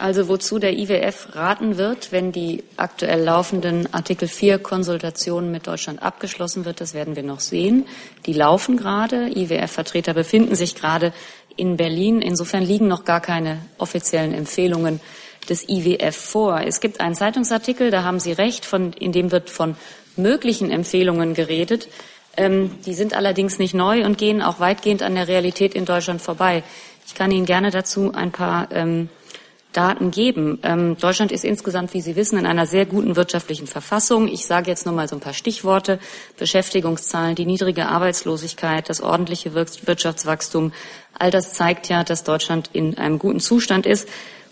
[0.03, 6.03] Also wozu der IWF raten wird, wenn die aktuell laufenden Artikel 4 Konsultationen mit Deutschland
[6.03, 7.87] abgeschlossen wird, das werden wir noch sehen.
[8.27, 9.29] Die laufen gerade.
[9.29, 11.13] IWF-Vertreter befinden sich gerade
[11.55, 12.21] in Berlin.
[12.21, 15.01] Insofern liegen noch gar keine offiziellen Empfehlungen
[15.49, 16.61] des IWF vor.
[16.67, 19.77] Es gibt einen Zeitungsartikel, da haben Sie recht, von, in dem wird von
[20.17, 21.87] möglichen Empfehlungen geredet.
[22.37, 26.21] Ähm, die sind allerdings nicht neu und gehen auch weitgehend an der Realität in Deutschland
[26.21, 26.65] vorbei.
[27.07, 29.09] Ich kann Ihnen gerne dazu ein paar ähm,
[29.73, 30.59] Daten geben.
[30.63, 34.29] Ähm, Deutschland ist insgesamt, wie Sie wissen, in einer sehr guten wirtschaftlichen Verfassung.
[34.29, 35.99] Ich sage jetzt nur mal so ein paar Stichworte.
[36.39, 40.73] Beschäftigungszahlen, die niedrige Arbeitslosigkeit, das ordentliche Wirtschaftswachstum.
[41.19, 44.09] All das zeigt ja, dass Deutschland in einem guten Zustand ist.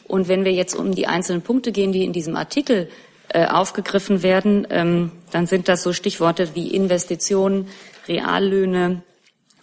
[0.06, 2.88] Und wenn wir jetzt um die einzelnen Punkte gehen, die in diesem Artikel
[3.28, 7.68] äh, aufgegriffen werden, ähm, dann sind das so Stichworte wie Investitionen,
[8.08, 9.02] Reallöhne,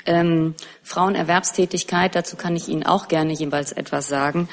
[0.06, 2.16] ähm, Frauenerwerbstätigkeit.
[2.16, 4.48] Dazu kann ich Ihnen auch gerne jeweils etwas sagen.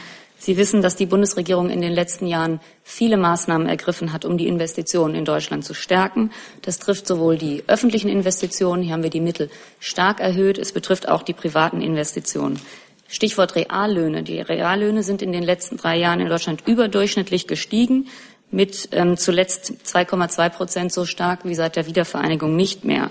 [0.45, 4.47] Sie wissen, dass die Bundesregierung in den letzten Jahren viele Maßnahmen ergriffen hat, um die
[4.47, 6.33] Investitionen in Deutschland zu stärken.
[6.61, 9.49] Das trifft sowohl die öffentlichen Investitionen, hier haben wir die Mittel
[9.81, 12.61] stark erhöht, es betrifft auch die privaten Investitionen.
[13.09, 14.23] Stichwort Reallöhne.
[14.23, 18.09] Die Reallöhne sind in den letzten drei Jahren in Deutschland überdurchschnittlich gestiegen,
[18.51, 23.11] mit ähm, zuletzt 2,2 Prozent so stark wie seit der Wiedervereinigung nicht mehr.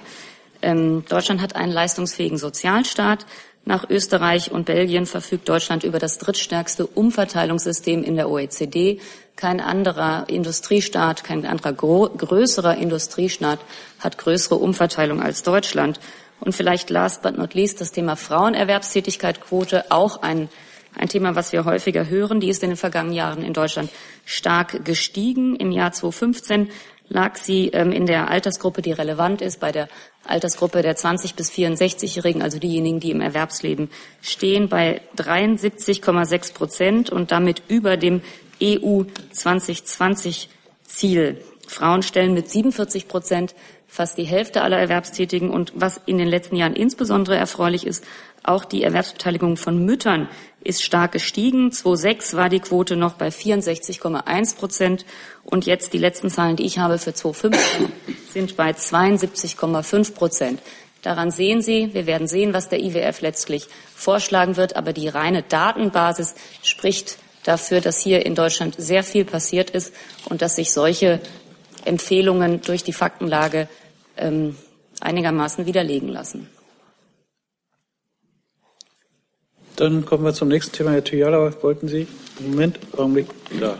[0.62, 3.26] Ähm, Deutschland hat einen leistungsfähigen Sozialstaat.
[3.65, 8.99] Nach Österreich und Belgien verfügt Deutschland über das drittstärkste Umverteilungssystem in der OECD.
[9.38, 13.60] Kein anderer Industriestaat, kein anderer größerer Industriestaat
[13.99, 16.02] hat größere Umverteilung als Deutschland.
[16.41, 20.49] Und vielleicht last but not least das Thema Frauenerwerbstätigkeitquote, auch ein,
[20.93, 22.41] ein Thema, was wir häufiger hören.
[22.41, 23.89] Die ist in den vergangenen Jahren in Deutschland
[24.26, 25.56] stark gestiegen.
[25.56, 26.69] Im Jahr 2015
[27.10, 29.88] lag sie ähm, in der Altersgruppe, die relevant ist, bei der
[30.26, 33.89] Altersgruppe der 20 bis 64-Jährigen, also diejenigen, die im Erwerbsleben
[34.22, 38.22] stehen, bei 73,6 Prozent und damit über dem
[38.62, 40.50] EU 2020
[40.84, 41.44] Ziel.
[41.68, 43.56] Frauen stellen mit 47 Prozent
[43.94, 45.50] fast die Hälfte aller Erwerbstätigen.
[45.50, 48.04] Und was in den letzten Jahren insbesondere erfreulich ist,
[48.44, 50.28] auch die Erwerbsbeteiligung von Müttern
[50.63, 51.71] ist stark gestiegen.
[51.71, 55.06] 2006 war die Quote noch bei 64,1 Prozent.
[55.43, 57.91] Und jetzt die letzten Zahlen, die ich habe für 2015,
[58.32, 60.62] sind bei 72,5 Prozent.
[61.02, 64.76] Daran sehen Sie, wir werden sehen, was der IWF letztlich vorschlagen wird.
[64.76, 69.93] Aber die reine Datenbasis spricht dafür, dass hier in Deutschland sehr viel passiert ist
[70.26, 71.19] und dass sich solche
[71.84, 73.67] Empfehlungen durch die Faktenlage
[74.15, 74.56] ähm,
[75.02, 76.47] einigermaßen widerlegen lassen.
[79.76, 80.92] Dann kommen wir zum nächsten Thema.
[80.92, 82.08] Herr Tujala, wollten Sie?
[82.40, 83.28] Moment, Augenblick.
[83.60, 83.78] Da.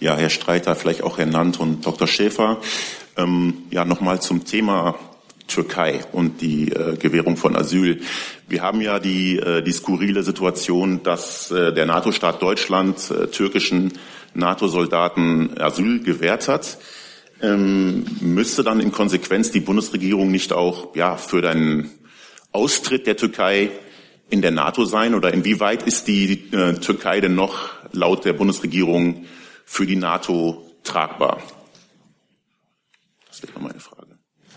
[0.00, 2.06] Ja, Herr Streiter, vielleicht auch Herr Nant und Dr.
[2.06, 2.60] Schäfer.
[3.16, 4.96] Ähm, ja, nochmal zum Thema
[5.46, 8.00] Türkei und die äh, Gewährung von Asyl.
[8.48, 13.92] Wir haben ja die, äh, die skurrile Situation, dass äh, der NATO-Staat Deutschland äh, türkischen
[14.34, 16.78] NATO-Soldaten Asyl gewährt hat
[17.44, 21.90] ähm, müsste dann in Konsequenz die Bundesregierung nicht auch ja, für den
[22.52, 23.70] Austritt der Türkei
[24.30, 25.14] in der NATO sein?
[25.14, 29.24] Oder inwieweit ist die äh, Türkei denn noch laut der Bundesregierung
[29.64, 31.42] für die NATO tragbar?
[33.28, 34.04] Das wäre meine Frage.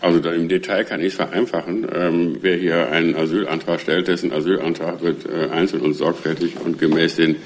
[0.00, 1.86] Also im Detail kann ich es vereinfachen.
[1.92, 7.16] Ähm, wer hier einen Asylantrag stellt, dessen Asylantrag wird äh, einzeln und sorgfältig und gemäß
[7.16, 7.36] den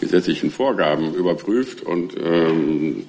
[0.00, 3.04] gesetzlichen Vorgaben überprüft und ähm,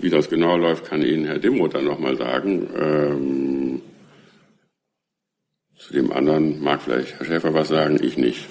[0.00, 2.68] wie das genau läuft, kann Ihnen Herr Dimroth dann nochmal sagen.
[2.78, 3.55] Ähm,
[5.86, 8.46] zu dem anderen mag vielleicht Herr Schäfer was sagen, ich nicht.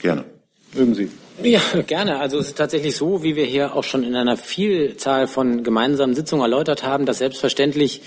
[0.00, 0.24] Gerne.
[0.72, 1.10] Mögen Sie.
[1.42, 2.20] Ja, gerne.
[2.20, 6.14] Also es ist tatsächlich so, wie wir hier auch schon in einer Vielzahl von gemeinsamen
[6.14, 8.02] Sitzungen erläutert haben, dass selbstverständlich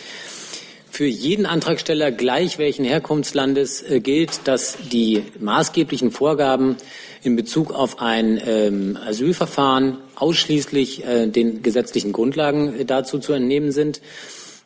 [0.89, 6.77] für jeden Antragsteller gleich welchen Herkunftslandes äh, gilt, dass die maßgeblichen Vorgaben
[7.23, 13.71] in Bezug auf ein ähm, Asylverfahren ausschließlich äh, den gesetzlichen Grundlagen äh, dazu zu entnehmen
[13.71, 14.01] sind.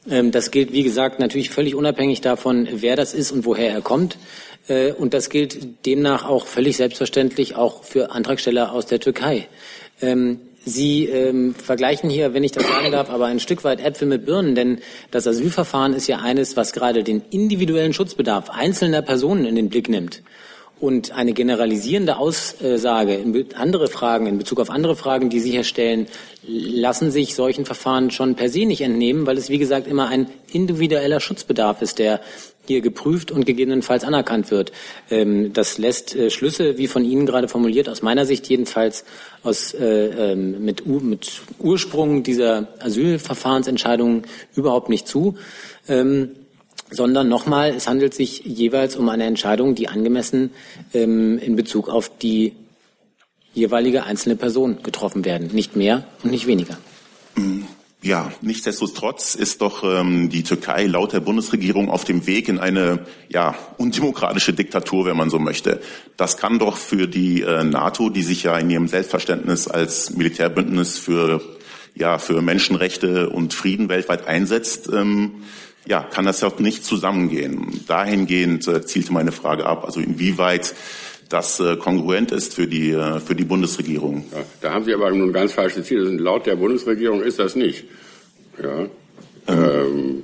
[0.10, 3.82] Ähm, das gilt, wie gesagt, natürlich völlig unabhängig davon, wer das ist und woher er
[3.82, 4.18] kommt.
[4.68, 9.48] Äh, und das gilt demnach auch völlig selbstverständlich auch für Antragsteller aus der Türkei.
[10.02, 14.06] Ähm, Sie ähm, vergleichen hier, wenn ich das sagen darf, aber ein Stück weit Äpfel
[14.06, 14.80] mit Birnen, denn
[15.12, 19.88] das Asylverfahren ist ja eines, was gerade den individuellen Schutzbedarf einzelner Personen in den Blick
[19.88, 20.24] nimmt.
[20.80, 25.64] Und eine generalisierende Aussage in andere Fragen, in Bezug auf andere Fragen, die Sie hier
[25.64, 26.08] stellen,
[26.48, 30.30] lassen sich solchen Verfahren schon per se nicht entnehmen, weil es, wie gesagt, immer ein
[30.52, 32.22] individueller Schutzbedarf ist, der
[32.68, 34.72] hier geprüft und gegebenenfalls anerkannt wird.
[35.10, 39.06] Ähm, das lässt äh, Schlüsse, wie von Ihnen gerade formuliert, aus meiner Sicht jedenfalls
[39.44, 44.24] aus, äh, ähm, mit, mit Ursprung dieser Asylverfahrensentscheidungen
[44.56, 45.36] überhaupt nicht zu.
[46.90, 50.52] Sondern nochmal, es handelt sich jeweils um eine Entscheidung, die angemessen
[50.94, 52.54] ähm, in Bezug auf die
[53.54, 55.50] jeweilige einzelne Person getroffen werden.
[55.52, 56.78] Nicht mehr und nicht weniger.
[57.36, 57.68] Mhm.
[58.04, 63.06] Ja, nichtsdestotrotz ist doch ähm, die Türkei laut der Bundesregierung auf dem Weg in eine
[63.28, 65.82] ja undemokratische Diktatur, wenn man so möchte.
[66.16, 71.00] Das kann doch für die äh, NATO, die sich ja in ihrem Selbstverständnis als Militärbündnis
[71.00, 71.42] für
[71.96, 75.44] ja für Menschenrechte und Frieden weltweit einsetzt, ähm,
[75.88, 77.82] ja, kann das ja auch nicht zusammengehen.
[77.88, 80.76] Dahingehend äh, zielte meine Frage ab, also inwieweit
[81.30, 84.26] das äh, kongruent ist für die, äh, für die Bundesregierung.
[84.32, 86.04] Ja, da haben Sie aber nun ganz falsche Ziele.
[86.04, 87.86] Laut der Bundesregierung ist das nicht.
[88.62, 88.84] Ja.
[88.84, 88.90] Mhm.
[89.48, 90.24] Ähm,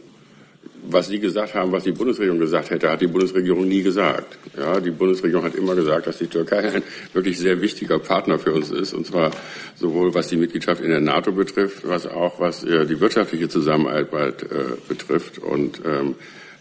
[0.89, 4.37] was Sie gesagt haben, was die Bundesregierung gesagt hätte, hat die Bundesregierung nie gesagt.
[4.57, 8.53] Ja, die Bundesregierung hat immer gesagt, dass die Türkei ein wirklich sehr wichtiger Partner für
[8.53, 9.31] uns ist, und zwar
[9.75, 14.43] sowohl was die Mitgliedschaft in der NATO betrifft, was auch was äh, die wirtschaftliche Zusammenarbeit
[14.43, 14.47] äh,
[14.87, 15.39] betrifft.
[15.39, 16.15] Und ähm,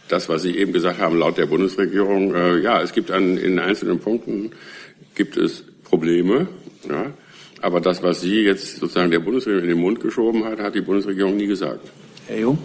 [0.09, 3.59] das, was Sie eben gesagt haben, laut der Bundesregierung, äh, ja, es gibt an, in
[3.59, 4.53] einzelnen Punkten
[5.15, 6.49] gibt es Probleme.
[6.89, 7.13] Ja,
[7.61, 10.81] aber das, was Sie jetzt sozusagen der Bundesregierung in den Mund geschoben hat, hat die
[10.81, 11.89] Bundesregierung nie gesagt.
[12.27, 12.59] Herr Jung.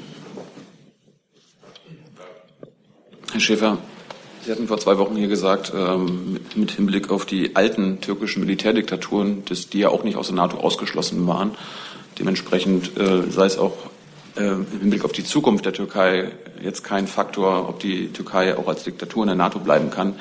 [3.37, 3.77] Herr Schäfer,
[4.43, 9.45] Sie hatten vor zwei Wochen hier gesagt, ähm, mit Hinblick auf die alten türkischen Militärdiktaturen,
[9.45, 11.51] dass die ja auch nicht aus der NATO ausgeschlossen waren.
[12.17, 13.77] Dementsprechend äh, sei es auch
[14.37, 16.31] äh, im Hinblick auf die Zukunft der Türkei
[16.63, 20.15] jetzt kein Faktor, ob die Türkei auch als Diktatur in der NATO bleiben kann.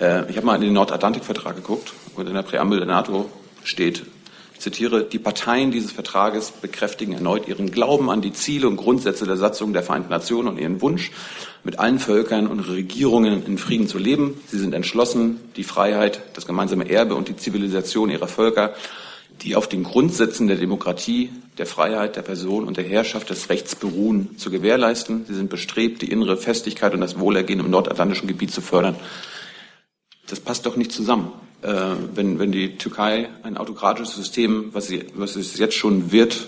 [0.00, 3.30] Äh, ich habe mal in den Nordatlantikvertrag geguckt und in der Präambel der NATO
[3.62, 4.02] steht,
[4.66, 9.36] zitiere, die Parteien dieses Vertrages bekräftigen erneut ihren Glauben an die Ziele und Grundsätze der
[9.36, 11.12] Satzung der Vereinten Nationen und ihren Wunsch,
[11.62, 14.40] mit allen Völkern und Regierungen in Frieden zu leben.
[14.48, 18.74] Sie sind entschlossen, die Freiheit, das gemeinsame Erbe und die Zivilisation ihrer Völker,
[19.42, 23.76] die auf den Grundsätzen der Demokratie, der Freiheit, der Person und der Herrschaft des Rechts
[23.76, 25.26] beruhen, zu gewährleisten.
[25.28, 28.96] Sie sind bestrebt, die innere Festigkeit und das Wohlergehen im nordatlantischen Gebiet zu fördern.
[30.26, 31.30] Das passt doch nicht zusammen
[31.62, 36.46] wenn, wenn die Türkei ein autokratisches System, was, sie, was es jetzt schon wird,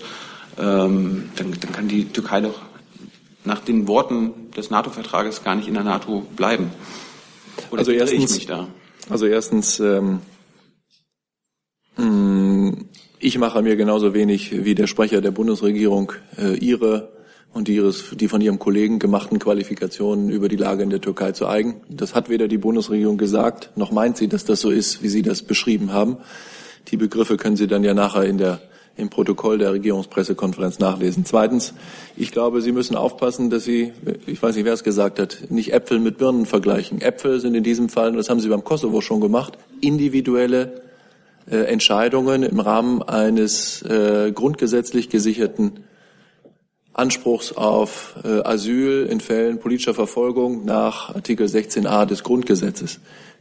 [0.57, 2.61] ähm, dann, dann kann die Türkei doch
[3.43, 6.71] nach den Worten des NATO-Vertrages gar nicht in der NATO bleiben.
[7.71, 8.67] Oder also erstens, ich mich da?
[9.09, 10.19] Also erstens, ähm,
[11.97, 12.71] mm,
[13.19, 17.11] ich mache mir genauso wenig wie der Sprecher der Bundesregierung äh, ihre
[17.53, 21.31] und die, ihres, die von ihrem Kollegen gemachten Qualifikationen über die Lage in der Türkei
[21.31, 21.81] zu eigen.
[21.89, 25.23] Das hat weder die Bundesregierung gesagt, noch meint sie, dass das so ist, wie Sie
[25.23, 26.17] das beschrieben haben.
[26.89, 28.61] Die Begriffe können Sie dann ja nachher in der,
[28.97, 31.25] im Protokoll der Regierungspressekonferenz nachlesen.
[31.25, 31.73] Zweitens,
[32.15, 33.93] ich glaube, Sie müssen aufpassen, dass Sie,
[34.27, 37.01] ich weiß nicht, wer es gesagt hat, nicht Äpfel mit Birnen vergleichen.
[37.01, 40.81] Äpfel sind in diesem Fall, und das haben Sie beim Kosovo schon gemacht, individuelle
[41.49, 45.83] äh, Entscheidungen im Rahmen eines äh, grundgesetzlich gesicherten
[46.99, 52.99] Anspruchs auf äh, Asyl in Fällen politischer Verfolgung nach Artikel 16a des Grundgesetzes.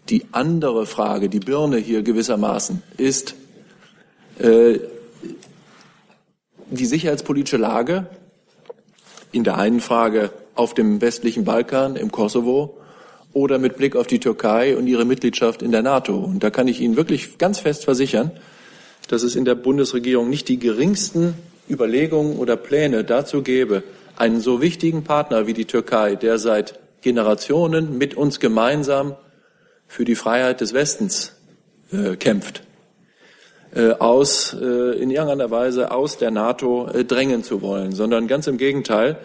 [0.09, 3.35] Die andere Frage, die Birne hier gewissermaßen, ist
[4.39, 4.79] äh,
[6.71, 8.07] die sicherheitspolitische Lage
[9.33, 12.79] in der einen Frage auf dem westlichen Balkan, im Kosovo,
[13.33, 16.17] oder mit Blick auf die Türkei und ihre Mitgliedschaft in der NATO.
[16.17, 18.31] Und da kann ich Ihnen wirklich ganz fest versichern,
[19.09, 21.35] dass es in der Bundesregierung nicht die geringsten
[21.69, 23.83] Überlegungen oder Pläne dazu gäbe,
[24.17, 29.17] einen so wichtigen Partner wie die Türkei, der seit Generationen mit uns gemeinsam
[29.87, 31.37] für die Freiheit des Westens
[31.93, 32.63] äh, kämpft,
[33.75, 38.47] äh, aus, äh, in irgendeiner Weise aus der NATO äh, drängen zu wollen, sondern ganz
[38.47, 39.17] im Gegenteil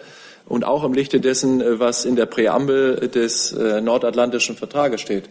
[0.46, 5.24] und auch im Lichte dessen, äh, was in der Präambel des äh, Nordatlantischen Vertrages steht,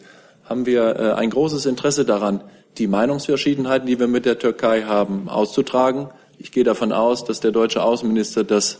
[0.43, 2.43] haben wir ein großes Interesse daran,
[2.77, 6.09] die Meinungsverschiedenheiten, die wir mit der Türkei haben, auszutragen
[6.43, 8.79] ich gehe davon aus, dass der deutsche Außenminister das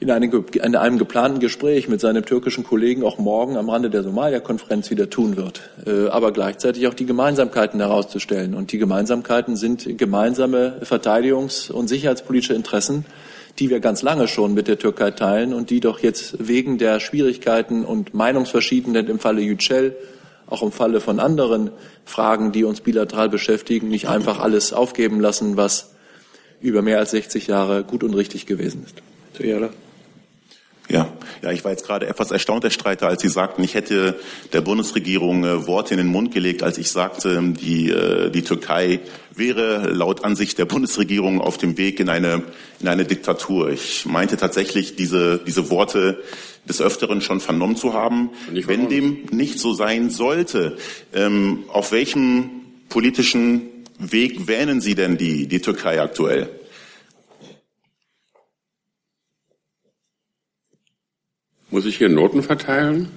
[0.00, 4.02] in einem, in einem, geplanten Gespräch mit seinem türkischen Kollegen auch morgen am Rande der
[4.02, 8.54] Somalia-Konferenz wieder tun wird, äh, aber gleichzeitig auch die Gemeinsamkeiten herauszustellen.
[8.54, 13.06] Und die Gemeinsamkeiten sind gemeinsame Verteidigungs- und sicherheitspolitische Interessen,
[13.60, 16.98] die wir ganz lange schon mit der Türkei teilen und die doch jetzt wegen der
[16.98, 19.96] Schwierigkeiten und Meinungsverschiedenheit im Falle Yücel
[20.46, 21.70] auch im Falle von anderen
[22.04, 25.94] Fragen, die uns bilateral beschäftigen, nicht einfach alles aufgeben lassen, was
[26.60, 29.02] über mehr als 60 Jahre gut und richtig gewesen ist.
[30.88, 31.10] Ja,
[31.42, 34.20] ja, ich war jetzt gerade etwas erstaunt, Herr Streiter, als Sie sagten, ich hätte
[34.52, 39.00] der Bundesregierung äh, Worte in den Mund gelegt, als ich sagte, die, äh, die Türkei
[39.34, 42.42] wäre laut Ansicht der Bundesregierung auf dem Weg in eine,
[42.80, 43.70] in eine Diktatur.
[43.70, 46.22] Ich meinte tatsächlich diese, diese Worte
[46.68, 48.30] des Öfteren schon vernommen zu haben.
[48.50, 50.76] Wenn dem nicht so sein sollte,
[51.14, 52.50] ähm, auf welchem
[52.90, 53.62] politischen
[53.98, 56.48] Weg wähnen Sie denn die, die Türkei aktuell?
[61.74, 63.08] Muss ich hier Noten verteilen?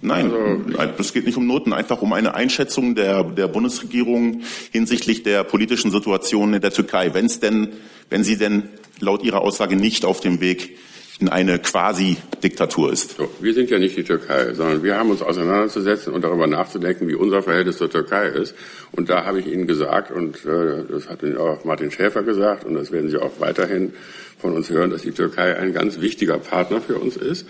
[0.00, 0.30] Nein,
[0.76, 5.42] also, es geht nicht um Noten, einfach um eine Einschätzung der, der Bundesregierung hinsichtlich der
[5.42, 7.14] politischen Situation in der Türkei.
[7.14, 7.70] Wenn es denn,
[8.10, 8.68] wenn sie denn
[9.00, 10.78] laut Ihrer Aussage nicht auf dem Weg
[11.20, 13.16] in eine Quasi-Diktatur ist.
[13.16, 17.08] So, wir sind ja nicht die Türkei, sondern wir haben uns auseinanderzusetzen und darüber nachzudenken,
[17.08, 18.54] wie unser Verhältnis zur Türkei ist.
[18.92, 22.74] Und da habe ich Ihnen gesagt, und äh, das hat auch Martin Schäfer gesagt, und
[22.74, 23.94] das werden Sie auch weiterhin
[24.38, 27.46] von uns hören, dass die Türkei ein ganz wichtiger Partner für uns ist.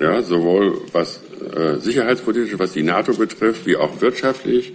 [0.00, 1.20] Ja, sowohl was
[1.56, 4.74] äh, sicherheitspolitisch, was die NATO betrifft, wie auch wirtschaftlich.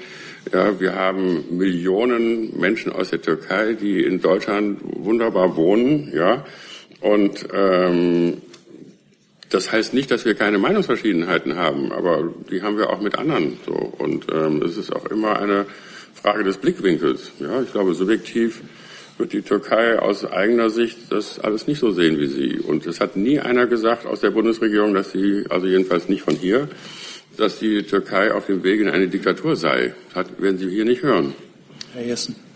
[0.52, 6.12] Ja, wir haben Millionen Menschen aus der Türkei, die in Deutschland wunderbar wohnen.
[6.14, 6.44] Ja,
[7.04, 8.42] und ähm,
[9.50, 13.58] das heißt nicht, dass wir keine Meinungsverschiedenheiten haben, aber die haben wir auch mit anderen.
[13.66, 13.74] So.
[13.74, 15.66] Und ähm, es ist auch immer eine
[16.14, 17.34] Frage des Blickwinkels.
[17.42, 18.62] Ja, ich glaube, subjektiv
[19.18, 22.58] wird die Türkei aus eigener Sicht das alles nicht so sehen wie Sie.
[22.58, 26.36] Und es hat nie einer gesagt aus der Bundesregierung, dass sie, also jedenfalls nicht von
[26.36, 26.70] hier,
[27.36, 29.94] dass die Türkei auf dem Weg in eine Diktatur sei.
[30.14, 31.36] Das werden Sie hier nicht hören.
[31.94, 32.53] Herr Jessen.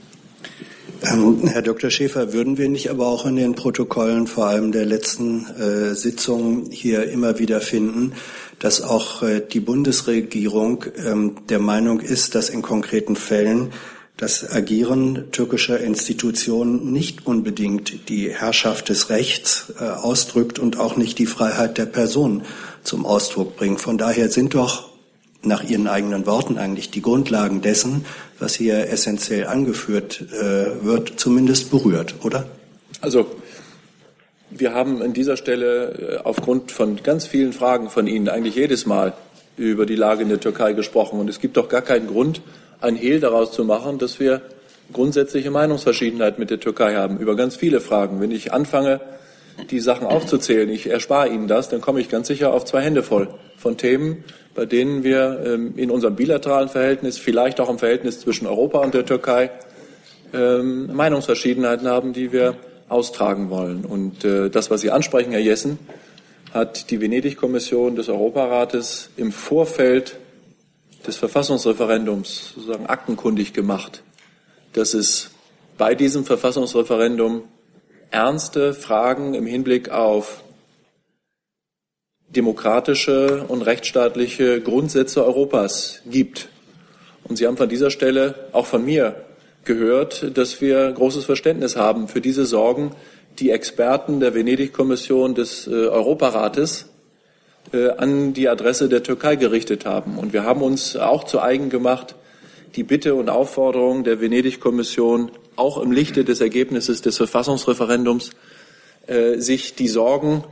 [1.03, 1.89] Ähm, Herr Dr.
[1.89, 6.69] Schäfer, würden wir nicht aber auch in den Protokollen vor allem der letzten äh, Sitzung
[6.71, 8.13] hier immer wieder finden,
[8.59, 13.71] dass auch äh, die Bundesregierung ähm, der Meinung ist, dass in konkreten Fällen
[14.17, 21.19] das Agieren türkischer Institutionen nicht unbedingt die Herrschaft des Rechts äh, ausdrückt und auch nicht
[21.19, 22.41] die Freiheit der Person
[22.83, 23.79] zum Ausdruck bringt.
[23.79, 24.89] Von daher sind doch
[25.43, 28.05] nach Ihren eigenen Worten eigentlich die Grundlagen dessen,
[28.39, 32.45] was hier essentiell angeführt äh, wird, zumindest berührt, oder?
[33.01, 33.27] Also
[34.49, 38.85] wir haben an dieser Stelle äh, aufgrund von ganz vielen Fragen von Ihnen eigentlich jedes
[38.85, 39.13] Mal
[39.57, 41.19] über die Lage in der Türkei gesprochen.
[41.19, 42.41] Und es gibt doch gar keinen Grund,
[42.79, 44.41] ein Hehl daraus zu machen, dass wir
[44.93, 48.21] grundsätzliche Meinungsverschiedenheit mit der Türkei haben über ganz viele Fragen.
[48.21, 49.01] Wenn ich anfange,
[49.69, 53.03] die Sachen aufzuzählen, ich erspare Ihnen das, dann komme ich ganz sicher auf zwei Hände
[53.03, 58.19] voll von Themen, bei denen wir ähm, in unserem bilateralen Verhältnis, vielleicht auch im Verhältnis
[58.19, 59.51] zwischen Europa und der Türkei,
[60.33, 62.55] ähm, Meinungsverschiedenheiten haben, die wir
[62.89, 63.85] austragen wollen.
[63.85, 65.79] Und äh, das, was Sie ansprechen, Herr Jessen,
[66.53, 70.17] hat die Venedig-Kommission des Europarates im Vorfeld
[71.05, 74.03] des Verfassungsreferendums sozusagen aktenkundig gemacht,
[74.73, 75.31] dass es
[75.77, 77.43] bei diesem Verfassungsreferendum
[78.11, 80.43] ernste Fragen im Hinblick auf
[82.29, 86.49] demokratische und rechtsstaatliche Grundsätze Europas gibt.
[87.23, 89.23] Und Sie haben von dieser Stelle auch von mir
[89.63, 92.91] gehört, dass wir großes Verständnis haben für diese Sorgen,
[93.39, 96.89] die Experten der Venedig-Kommission des äh, Europarates
[97.71, 100.17] äh, an die Adresse der Türkei gerichtet haben.
[100.17, 102.15] Und wir haben uns auch zu eigen gemacht,
[102.75, 108.31] die Bitte und Aufforderung der Venedig-Kommission auch im Lichte des Ergebnisses des Verfassungsreferendums
[109.07, 110.43] äh, sich die Sorgen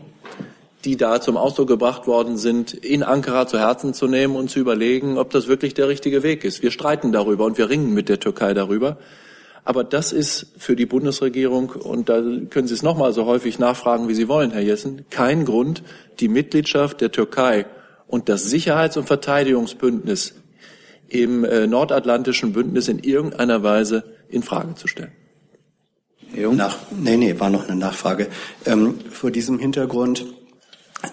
[0.86, 4.60] die da zum Ausdruck gebracht worden sind, in Ankara zu Herzen zu nehmen und zu
[4.60, 6.62] überlegen, ob das wirklich der richtige Weg ist.
[6.62, 8.98] Wir streiten darüber und wir ringen mit der Türkei darüber.
[9.64, 14.08] Aber das ist für die Bundesregierung, und da können Sie es nochmal so häufig nachfragen,
[14.08, 15.82] wie Sie wollen, Herr Jessen, kein Grund,
[16.20, 17.66] die Mitgliedschaft der Türkei
[18.06, 20.36] und das Sicherheits- und Verteidigungsbündnis
[21.08, 25.12] im äh, nordatlantischen Bündnis in irgendeiner Weise in Frage zu stellen.
[26.52, 28.28] Nach, nee, nee, war noch eine Nachfrage.
[28.66, 30.26] Ähm, vor diesem Hintergrund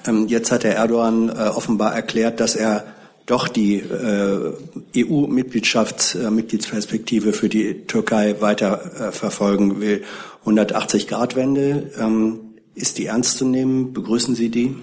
[0.06, 2.84] ähm, jetzt hat Herr Erdogan äh, offenbar erklärt, dass er
[3.26, 4.54] doch die äh,
[4.96, 10.02] EU-Mitgliedschaftsmitgliedsperspektive äh, für die Türkei weiter äh, verfolgen will.
[10.44, 12.40] 180-Grad-Wende, ähm,
[12.74, 13.92] ist die ernst zu nehmen?
[13.92, 14.74] Begrüßen Sie die?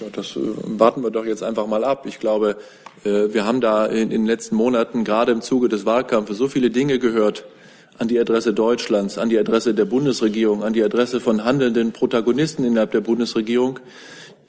[0.00, 2.04] Ja, das äh, warten wir doch jetzt einfach mal ab.
[2.06, 2.56] Ich glaube,
[3.04, 6.70] äh, wir haben da in, den letzten Monaten gerade im Zuge des Wahlkampfes so viele
[6.70, 7.44] Dinge gehört,
[7.98, 12.64] an die Adresse Deutschlands, an die Adresse der Bundesregierung, an die Adresse von handelnden Protagonisten
[12.64, 13.80] innerhalb der Bundesregierung,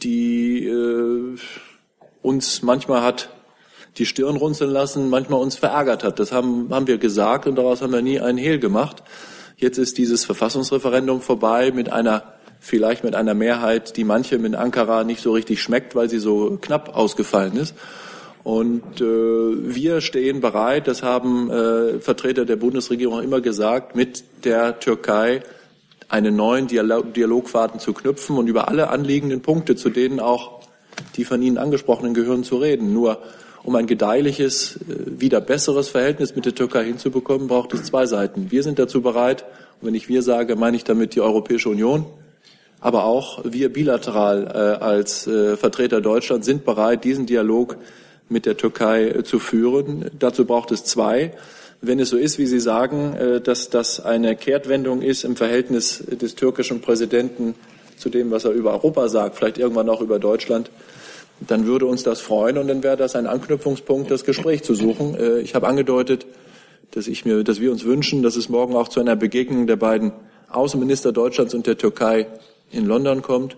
[0.04, 1.36] die äh,
[2.22, 3.30] uns manchmal hat
[3.98, 6.20] die Stirn runzeln lassen, manchmal uns verärgert hat.
[6.20, 9.04] Das haben, haben wir gesagt und daraus haben wir nie einen Hehl gemacht.
[9.58, 12.24] Jetzt ist dieses Verfassungsreferendum vorbei mit einer,
[12.60, 16.58] vielleicht mit einer Mehrheit, die manchem in Ankara nicht so richtig schmeckt, weil sie so
[16.62, 17.76] knapp ausgefallen ist.
[18.44, 24.80] Und äh, wir stehen bereit, das haben äh, Vertreter der Bundesregierung immer gesagt, mit der
[24.80, 25.42] Türkei
[26.08, 30.62] einen neuen Dialog Dialogfaden zu knüpfen und über alle anliegenden Punkte, zu denen auch
[31.16, 32.94] die von Ihnen angesprochenen gehören, zu reden.
[32.94, 33.20] Nur
[33.64, 38.52] um ein gedeihliches, äh, wieder besseres Verhältnis mit der Türkei hinzubekommen, braucht es zwei Seiten.
[38.52, 39.44] Wir sind dazu bereit,
[39.82, 42.06] und wenn ich wir sage, meine ich damit die Europäische Union,
[42.82, 47.78] aber auch wir bilateral äh, als äh, Vertreter Deutschlands sind bereit, diesen Dialog
[48.30, 50.10] mit der Türkei äh, zu führen.
[50.18, 51.34] Dazu braucht es zwei.
[51.82, 56.04] Wenn es so ist, wie Sie sagen, äh, dass das eine Kehrtwendung ist im Verhältnis
[56.08, 57.56] des türkischen Präsidenten
[57.98, 60.72] zu dem, was er über Europa sagt, vielleicht irgendwann auch über Deutschland,
[61.42, 65.16] dann würde uns das freuen und dann wäre das ein Anknüpfungspunkt, das Gespräch zu suchen.
[65.16, 66.26] Äh, ich habe angedeutet,
[66.92, 69.76] dass, ich mir, dass wir uns wünschen, dass es morgen auch zu einer Begegnung der
[69.76, 70.12] beiden
[70.50, 72.28] Außenminister Deutschlands und der Türkei
[72.72, 73.58] in London kommt.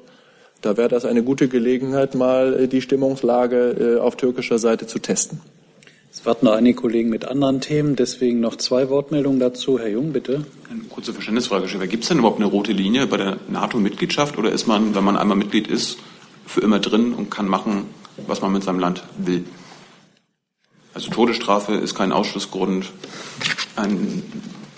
[0.62, 5.00] Da wäre das eine gute Gelegenheit, mal äh, die Stimmungslage äh, auf türkischer Seite zu
[5.00, 5.42] testen.
[6.14, 9.80] Es warten noch einige Kollegen mit anderen Themen, deswegen noch zwei Wortmeldungen dazu.
[9.80, 10.46] Herr Jung, bitte.
[10.70, 11.88] Eine kurze Verständnisfrage, Schäfer.
[11.88, 15.16] Gibt es denn überhaupt eine rote Linie bei der NATO-Mitgliedschaft oder ist man, wenn man
[15.16, 15.98] einmal Mitglied ist,
[16.46, 17.86] für immer drin und kann machen,
[18.28, 19.46] was man mit seinem Land will?
[20.94, 22.92] Also Todesstrafe ist kein Ausschlussgrund,
[23.78, 24.24] ein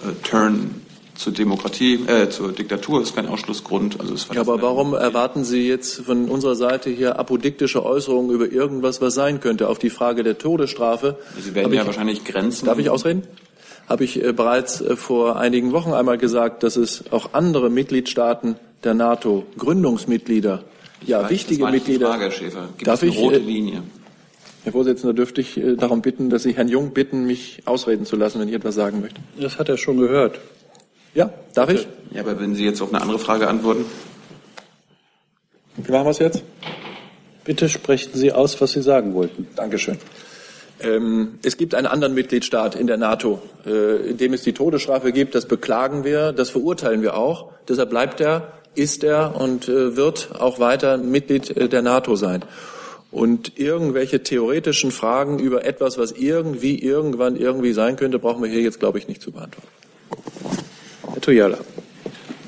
[0.03, 0.82] äh, Turn
[1.15, 3.99] zur Demokratie, äh, zur Diktatur ist kein Ausschlussgrund.
[3.99, 8.51] Also es ja, aber warum erwarten Sie jetzt von unserer Seite hier apodiktische Äußerungen über
[8.51, 9.69] irgendwas, was sein könnte?
[9.69, 11.17] Auf die Frage der Todesstrafe.
[11.39, 12.65] Sie werden ja ich, wahrscheinlich Grenzen.
[12.65, 13.23] Darf ich ausreden?
[13.87, 18.55] Habe ich äh, bereits äh, vor einigen Wochen einmal gesagt, dass es auch andere Mitgliedstaaten
[18.83, 20.63] der NATO, Gründungsmitglieder,
[21.05, 22.07] ja, weiß, wichtige Mitglieder.
[22.07, 22.69] Frage, Herr Schäfer.
[22.77, 23.83] Gibt darf es eine rote Linie?
[24.63, 28.39] Herr Vorsitzender, dürfte ich darum bitten, dass Sie Herrn Jung bitten, mich ausreden zu lassen,
[28.39, 29.19] wenn ich etwas sagen möchte?
[29.37, 30.39] Das hat er schon gehört.
[31.13, 31.87] Ja, darf ich?
[32.11, 33.85] Ja, aber wenn Sie jetzt auf eine andere Frage antworten.
[35.77, 36.43] Wie machen wir es jetzt?
[37.43, 39.47] Bitte sprechen Sie aus, was Sie sagen wollten.
[39.55, 39.97] Dankeschön.
[40.79, 45.11] Ähm, es gibt einen anderen Mitgliedstaat in der NATO, äh, in dem es die Todesstrafe
[45.11, 45.35] gibt.
[45.35, 47.51] Das beklagen wir, das verurteilen wir auch.
[47.67, 52.43] Deshalb bleibt er, ist er und äh, wird auch weiter Mitglied äh, der NATO sein.
[53.11, 58.61] Und irgendwelche theoretischen Fragen über etwas, was irgendwie, irgendwann, irgendwie sein könnte, brauchen wir hier
[58.61, 59.67] jetzt, glaube ich, nicht zu beantworten.
[61.23, 61.57] Herr Tuyala.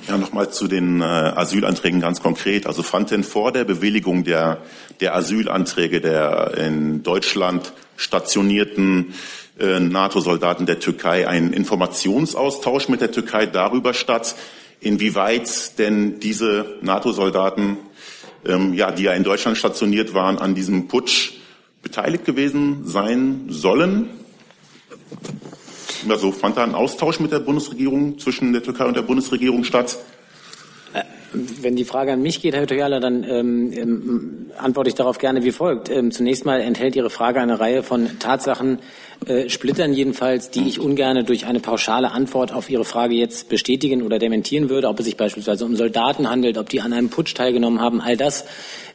[0.10, 2.68] Ja, nochmal zu den äh, Asylanträgen ganz konkret.
[2.68, 4.58] Also fand denn vor der Bewilligung der,
[5.00, 9.14] der Asylanträge der in Deutschland stationierten
[9.60, 14.36] äh, NATO-Soldaten der Türkei ein Informationsaustausch mit der Türkei darüber statt,
[14.82, 17.78] inwieweit denn diese NATO-Soldaten,
[18.46, 21.32] ähm, ja, die ja in Deutschland stationiert waren, an diesem Putsch
[21.82, 24.10] beteiligt gewesen sein sollen?
[26.10, 29.98] Also fand da ein Austausch mit der Bundesregierung zwischen der Türkei und der Bundesregierung statt?
[30.93, 31.04] Äh,
[31.62, 35.43] wenn die Frage an mich geht, Herr Toyala, dann ähm, ähm, antworte ich darauf gerne
[35.43, 35.89] wie folgt.
[35.89, 38.80] Ähm, zunächst mal enthält Ihre Frage eine Reihe von Tatsachen,
[39.26, 44.02] äh, Splittern jedenfalls, die ich ungerne durch eine pauschale Antwort auf Ihre Frage jetzt bestätigen
[44.02, 47.34] oder dementieren würde, ob es sich beispielsweise um Soldaten handelt, ob die an einem Putsch
[47.34, 48.02] teilgenommen haben.
[48.02, 48.46] All das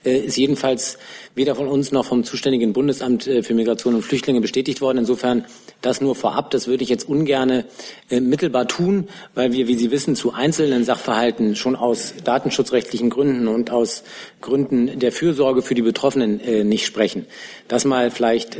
[0.04, 0.98] äh, ist jedenfalls
[1.34, 4.98] weder von uns noch vom zuständigen Bundesamt äh, für Migration und Flüchtlinge bestätigt worden.
[4.98, 5.44] Insofern
[5.80, 6.50] das nur vorab.
[6.50, 7.64] Das würde ich jetzt ungerne
[8.10, 13.48] äh, mittelbar tun, weil wir, wie Sie wissen, zu einzelnen Sachverhalten schon aus datenschutzrechtlichen Gründen
[13.48, 14.02] und aus
[14.40, 17.26] Gründen der Fürsorge für die Betroffenen äh, nicht sprechen.
[17.68, 18.58] Das mal vielleicht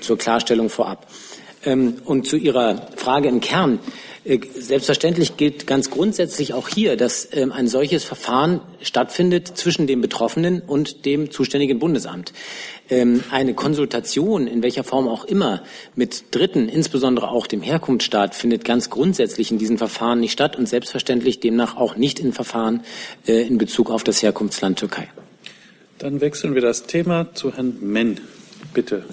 [0.00, 1.06] zur Klarstellung vorab.
[1.64, 3.78] Ähm, und zu Ihrer Frage im Kern.
[4.26, 10.00] Äh, selbstverständlich gilt ganz grundsätzlich auch hier, dass ähm, ein solches Verfahren stattfindet zwischen dem
[10.00, 12.32] Betroffenen und dem zuständigen Bundesamt.
[12.90, 15.62] Ähm, eine Konsultation, in welcher Form auch immer,
[15.94, 20.68] mit Dritten, insbesondere auch dem Herkunftsstaat, findet ganz grundsätzlich in diesen Verfahren nicht statt und
[20.68, 22.82] selbstverständlich demnach auch nicht in Verfahren
[23.28, 25.08] äh, in Bezug auf das Herkunftsland Türkei.
[25.98, 28.20] Dann wechseln wir das Thema zu Herrn Menn.
[28.74, 29.04] Bitte.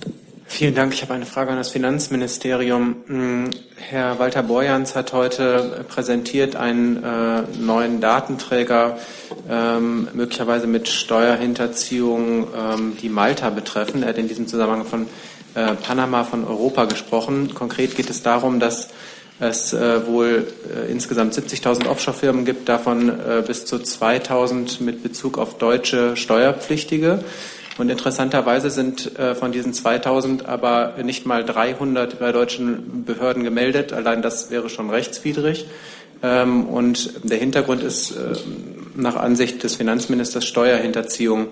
[0.54, 0.94] Vielen Dank.
[0.94, 2.98] Ich habe eine Frage an das Finanzministerium.
[3.08, 9.00] Hm, Herr Walter Borjans hat heute präsentiert einen äh, neuen Datenträger,
[9.50, 14.04] ähm, möglicherweise mit Steuerhinterziehung, ähm, die Malta betreffen.
[14.04, 15.08] Er hat in diesem Zusammenhang von
[15.56, 17.56] äh, Panama, von Europa gesprochen.
[17.56, 18.90] Konkret geht es darum, dass
[19.40, 25.40] es äh, wohl äh, insgesamt 70.000 Offshore-Firmen gibt, davon äh, bis zu 2.000 mit Bezug
[25.40, 27.24] auf deutsche Steuerpflichtige.
[27.78, 33.94] Und interessanterweise sind äh, von diesen 2000 aber nicht mal 300 bei deutschen Behörden gemeldet.
[33.94, 35.66] Allein das wäre schon rechtswidrig.
[36.22, 38.36] Ähm, und der Hintergrund ist äh,
[38.96, 41.48] nach Ansicht des Finanzministers Steuerhinterziehung.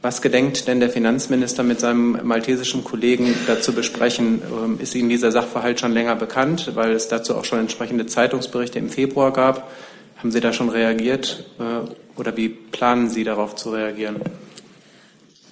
[0.00, 4.42] Was gedenkt denn der Finanzminister mit seinem maltesischen Kollegen dazu besprechen?
[4.44, 8.78] Ähm, ist Ihnen dieser Sachverhalt schon länger bekannt, weil es dazu auch schon entsprechende Zeitungsberichte
[8.78, 9.70] im Februar gab?
[10.18, 14.16] Haben Sie da schon reagiert äh, oder wie planen Sie darauf zu reagieren?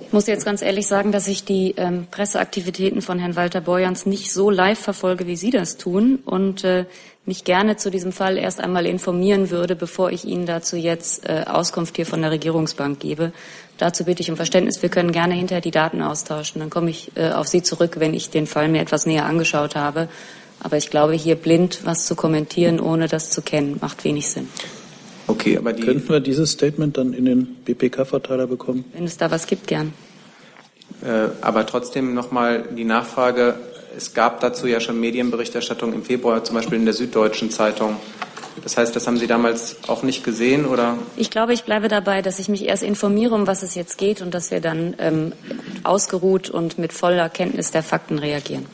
[0.00, 4.06] Ich muss jetzt ganz ehrlich sagen, dass ich die ähm, Presseaktivitäten von Herrn Walter Borjans
[4.06, 6.86] nicht so live verfolge, wie Sie das tun und äh,
[7.26, 11.44] mich gerne zu diesem Fall erst einmal informieren würde, bevor ich Ihnen dazu jetzt äh,
[11.46, 13.32] Auskunft hier von der Regierungsbank gebe.
[13.78, 14.82] Dazu bitte ich um Verständnis.
[14.82, 16.60] Wir können gerne hinterher die Daten austauschen.
[16.60, 19.76] Dann komme ich äh, auf Sie zurück, wenn ich den Fall mir etwas näher angeschaut
[19.76, 20.08] habe.
[20.60, 24.48] Aber ich glaube, hier blind was zu kommentieren, ohne das zu kennen, macht wenig Sinn.
[25.26, 28.84] Okay, aber die Könnten wir dieses Statement dann in den BPK-Verteiler bekommen?
[28.92, 29.92] Wenn es da was gibt, gern.
[31.02, 33.54] Äh, aber trotzdem nochmal die Nachfrage.
[33.96, 37.96] Es gab dazu ja schon Medienberichterstattung im Februar, zum Beispiel in der Süddeutschen Zeitung,
[38.62, 40.98] Das heißt, das haben Sie damals auch nicht gesehen, oder?
[41.16, 44.20] Ich glaube, ich bleibe dabei, dass ich mich erst informiere, um was es jetzt geht
[44.20, 45.32] und dass wir dann ähm,
[45.84, 48.66] ausgeruht und mit voller Kenntnis der Fakten reagieren.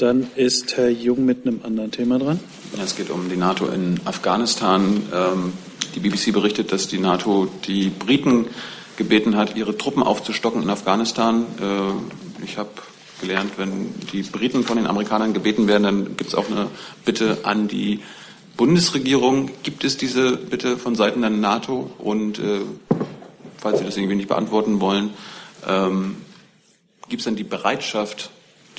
[0.00, 2.40] Dann ist Herr Jung mit einem anderen Thema dran.
[2.74, 5.02] Ja, es geht um die NATO in Afghanistan.
[5.12, 5.52] Ähm,
[5.94, 8.46] die BBC berichtet, dass die NATO die Briten
[8.96, 11.44] gebeten hat, ihre Truppen aufzustocken in Afghanistan.
[11.60, 12.70] Äh, ich habe
[13.20, 16.68] gelernt, wenn die Briten von den Amerikanern gebeten werden, dann gibt es auch eine
[17.04, 18.00] Bitte an die
[18.56, 19.50] Bundesregierung.
[19.62, 21.90] Gibt es diese Bitte von Seiten der NATO?
[21.98, 22.60] Und äh,
[23.58, 25.10] falls Sie das irgendwie nicht beantworten wollen,
[25.68, 26.16] ähm,
[27.10, 28.30] gibt es dann die Bereitschaft,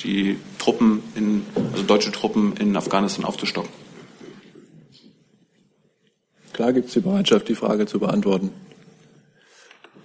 [0.04, 3.70] die Truppen in, also deutsche Truppen in Afghanistan aufzustocken?
[6.52, 8.50] Klar gibt es die Bereitschaft, die Frage zu beantworten.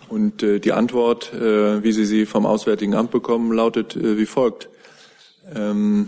[0.07, 4.25] Und äh, die Antwort, äh, wie Sie sie vom Auswärtigen Amt bekommen, lautet äh, wie
[4.25, 4.69] folgt.
[5.53, 6.07] Ähm,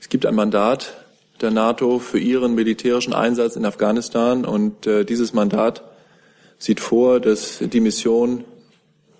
[0.00, 0.94] es gibt ein Mandat
[1.40, 5.82] der NATO für ihren militärischen Einsatz in Afghanistan und äh, dieses Mandat
[6.58, 8.44] sieht vor, dass die Mission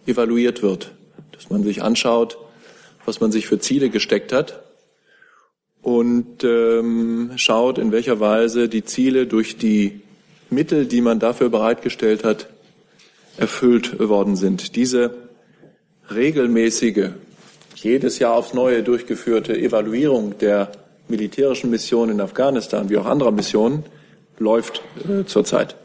[0.06, 0.92] evaluiert wird,
[1.32, 2.38] dass man sich anschaut,
[3.06, 4.62] was man sich für Ziele gesteckt hat
[5.82, 10.00] und ähm, schaut, in welcher Weise die Ziele durch die
[10.50, 12.48] Mittel, die man dafür bereitgestellt hat,
[13.36, 14.76] erfüllt worden sind.
[14.76, 15.14] Diese
[16.12, 17.10] regelmäßige,
[17.76, 20.72] jedes Jahr aufs Neue durchgeführte Evaluierung der
[21.08, 23.84] militärischen Mission in Afghanistan wie auch anderer Missionen
[24.38, 25.76] läuft äh, zurzeit.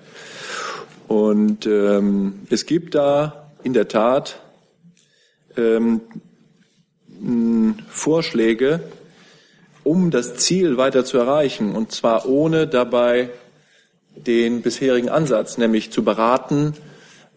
[1.07, 4.39] Und ähm, es gibt da in der Tat
[5.57, 6.01] ähm,
[7.89, 8.81] Vorschläge,
[9.83, 13.29] um das Ziel weiter zu erreichen, und zwar ohne dabei
[14.15, 16.73] den bisherigen Ansatz, nämlich zu beraten,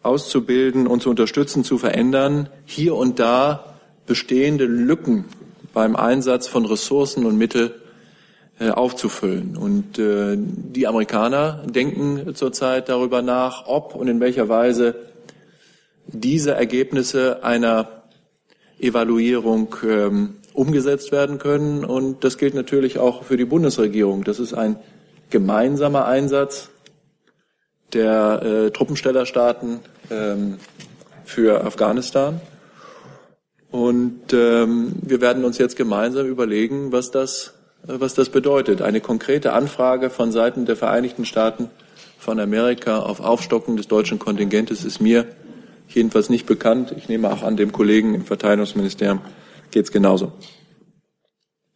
[0.03, 3.76] auszubilden und zu unterstützen, zu verändern, hier und da
[4.07, 5.24] bestehende Lücken
[5.72, 7.70] beim Einsatz von Ressourcen und Mitteln
[8.61, 9.57] äh, aufzufüllen.
[9.57, 14.95] Und äh, die Amerikaner denken zurzeit darüber nach, ob und in welcher Weise
[16.07, 18.04] diese Ergebnisse einer
[18.79, 21.85] Evaluierung ähm, umgesetzt werden können.
[21.85, 24.25] Und das gilt natürlich auch für die Bundesregierung.
[24.25, 24.77] Das ist ein
[25.31, 26.70] gemeinsamer Einsatz
[27.93, 30.59] der äh, Truppenstellerstaaten ähm,
[31.25, 32.41] für Afghanistan.
[33.70, 37.55] Und ähm, wir werden uns jetzt gemeinsam überlegen, was das,
[37.87, 38.83] äh, was das bedeutet.
[38.83, 41.70] Eine konkrete Anfrage von Seiten der Vereinigten Staaten
[42.18, 45.27] von Amerika auf Aufstockung des deutschen Kontingentes ist mir
[45.89, 46.95] jedenfalls nicht bekannt.
[46.97, 49.20] Ich nehme auch an, dem Kollegen im Verteidigungsministerium
[49.70, 50.32] geht es genauso.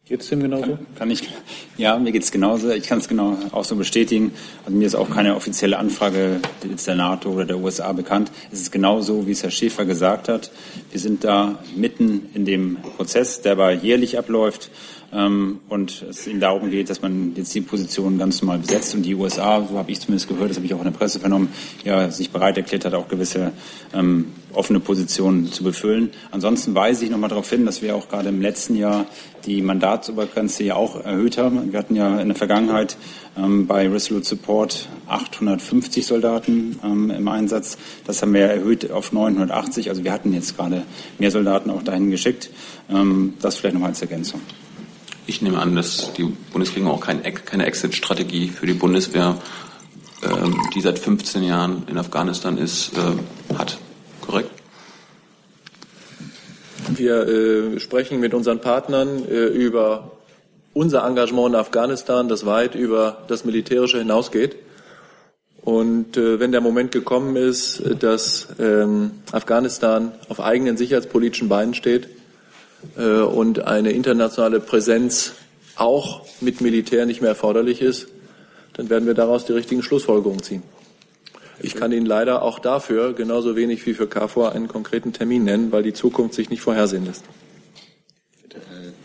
[0.09, 0.71] Geht es dem genauso?
[0.71, 1.29] Kann, kann, ich,
[1.77, 2.71] ja, mir geht es genauso.
[2.71, 4.31] Ich kann es genau auch so bestätigen.
[4.65, 8.31] Also mir ist auch keine offizielle Anfrage der NATO oder der USA bekannt.
[8.51, 10.49] Es ist genauso, wie es Herr Schäfer gesagt hat.
[10.89, 14.71] Wir sind da mitten in dem Prozess, der aber jährlich abläuft
[15.11, 19.03] ähm, und es ihnen darum geht, dass man jetzt die Position ganz normal besetzt und
[19.03, 21.49] die USA, so habe ich zumindest gehört, das habe ich auch in der Presse vernommen,
[21.83, 23.51] ja sich bereit erklärt hat, auch gewisse
[23.93, 26.11] ähm, offene Positionen zu befüllen.
[26.31, 29.05] Ansonsten weise ich noch mal darauf hin, dass wir auch gerade im letzten Jahr
[29.45, 31.71] die Mandatsobergrenze ja auch erhöht haben.
[31.71, 32.97] Wir hatten ja in der Vergangenheit
[33.37, 37.77] ähm, bei Resolute Support 850 Soldaten ähm, im Einsatz.
[38.05, 39.89] Das haben wir erhöht auf 980.
[39.89, 40.83] Also wir hatten jetzt gerade
[41.17, 42.49] mehr Soldaten auch dahin geschickt.
[42.89, 44.41] Ähm, das vielleicht noch mal als Ergänzung.
[45.29, 49.37] Ich nehme an, dass die Bundesregierung auch kein, keine Exit-Strategie für die Bundeswehr,
[50.23, 53.77] ähm, die seit 15 Jahren in Afghanistan ist, äh, hat.
[54.21, 54.49] Korrekt?
[56.95, 60.13] Wir äh, sprechen mit unseren Partnern äh, über
[60.73, 64.55] unser Engagement in Afghanistan, das weit über das Militärische hinausgeht.
[65.61, 72.09] Und äh, wenn der Moment gekommen ist, dass ähm, Afghanistan auf eigenen sicherheitspolitischen Beinen steht,
[72.97, 75.33] äh, und eine internationale Präsenz
[75.75, 78.07] auch mit Militär nicht mehr erforderlich ist,
[78.73, 80.63] dann werden wir daraus die richtigen Schlussfolgerungen ziehen.
[81.61, 85.71] Ich kann Ihnen leider auch dafür genauso wenig wie für KFOR einen konkreten Termin nennen,
[85.71, 87.23] weil die Zukunft sich nicht vorhersehen lässt.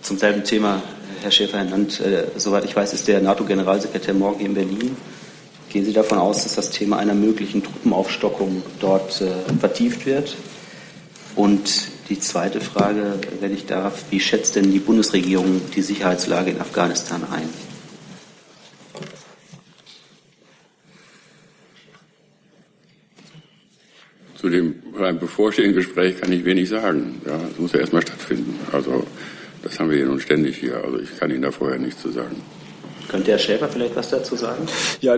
[0.03, 0.83] Zum selben Thema,
[1.23, 4.97] Herr Schäfer, Herr Land, äh, soweit ich weiß, ist der NATO-Generalsekretär morgen hier in Berlin.
[5.71, 10.37] Gehen Sie davon aus, dass das Thema einer möglichen Truppenaufstockung dort äh, vertieft wird?
[11.35, 16.61] Und die zweite Frage, wenn ich darf, wie schätzt denn die Bundesregierung die Sicherheitslage in
[16.61, 17.49] Afghanistan ein?
[24.37, 24.75] Zu dem
[25.19, 27.23] bevorstehenden Gespräch kann ich wenig sagen.
[27.27, 28.59] Ja, es muss ja erstmal stattfinden.
[28.73, 29.07] Also
[29.63, 30.85] das haben wir hier nun ständig hier.
[30.85, 32.37] Also ich kann Ihnen da vorher nichts zu sagen.
[33.15, 34.67] Könnte Herr Schäfer vielleicht was dazu sagen?
[35.01, 35.17] Ja,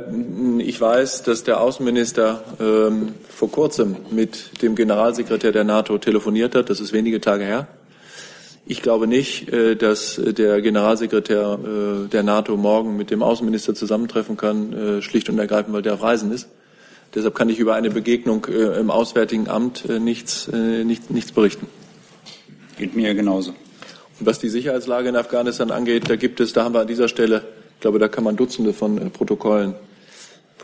[0.59, 6.69] ich weiß, dass der Außenminister ähm, vor kurzem mit dem Generalsekretär der NATO telefoniert hat.
[6.69, 7.69] Das ist wenige Tage her.
[8.67, 14.37] Ich glaube nicht, äh, dass der Generalsekretär äh, der NATO morgen mit dem Außenminister zusammentreffen
[14.37, 16.51] kann, äh, schlicht und ergreifend, weil der auf Reisen ist.
[17.15, 21.67] Deshalb kann ich über eine Begegnung im Auswärtigen Amt nichts, nichts, nichts berichten.
[22.77, 23.53] Geht mir genauso.
[24.21, 27.09] Und was die Sicherheitslage in Afghanistan angeht, da gibt es, da haben wir an dieser
[27.09, 27.43] Stelle,
[27.77, 29.74] ich glaube, da kann man Dutzende von Protokollen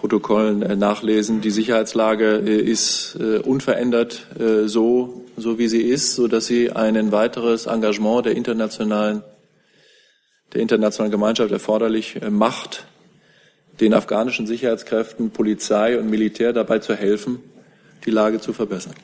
[0.02, 1.42] Protokollen äh, nachlesen.
[1.42, 4.26] Die Sicherheitslage äh, ist äh, unverändert
[4.66, 9.22] so, so wie sie ist, so dass sie ein weiteres Engagement der internationalen,
[10.52, 12.84] der internationalen Gemeinschaft erforderlich macht,
[13.80, 17.38] den afghanischen Sicherheitskräften, Polizei und Militär dabei zu helfen,
[18.04, 18.94] die Lage zu verbessern.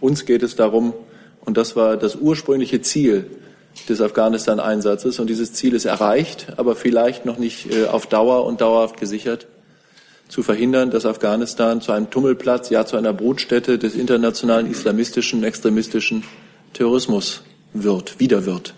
[0.00, 0.94] Uns geht es darum,
[1.44, 3.26] und das war das ursprüngliche Ziel
[3.88, 8.98] des Afghanistan-Einsatzes, und dieses Ziel ist erreicht, aber vielleicht noch nicht auf Dauer und dauerhaft
[8.98, 9.46] gesichert,
[10.28, 16.24] zu verhindern, dass Afghanistan zu einem Tummelplatz, ja zu einer Brutstätte des internationalen islamistischen, extremistischen
[16.72, 18.74] Terrorismus wird, wieder wird.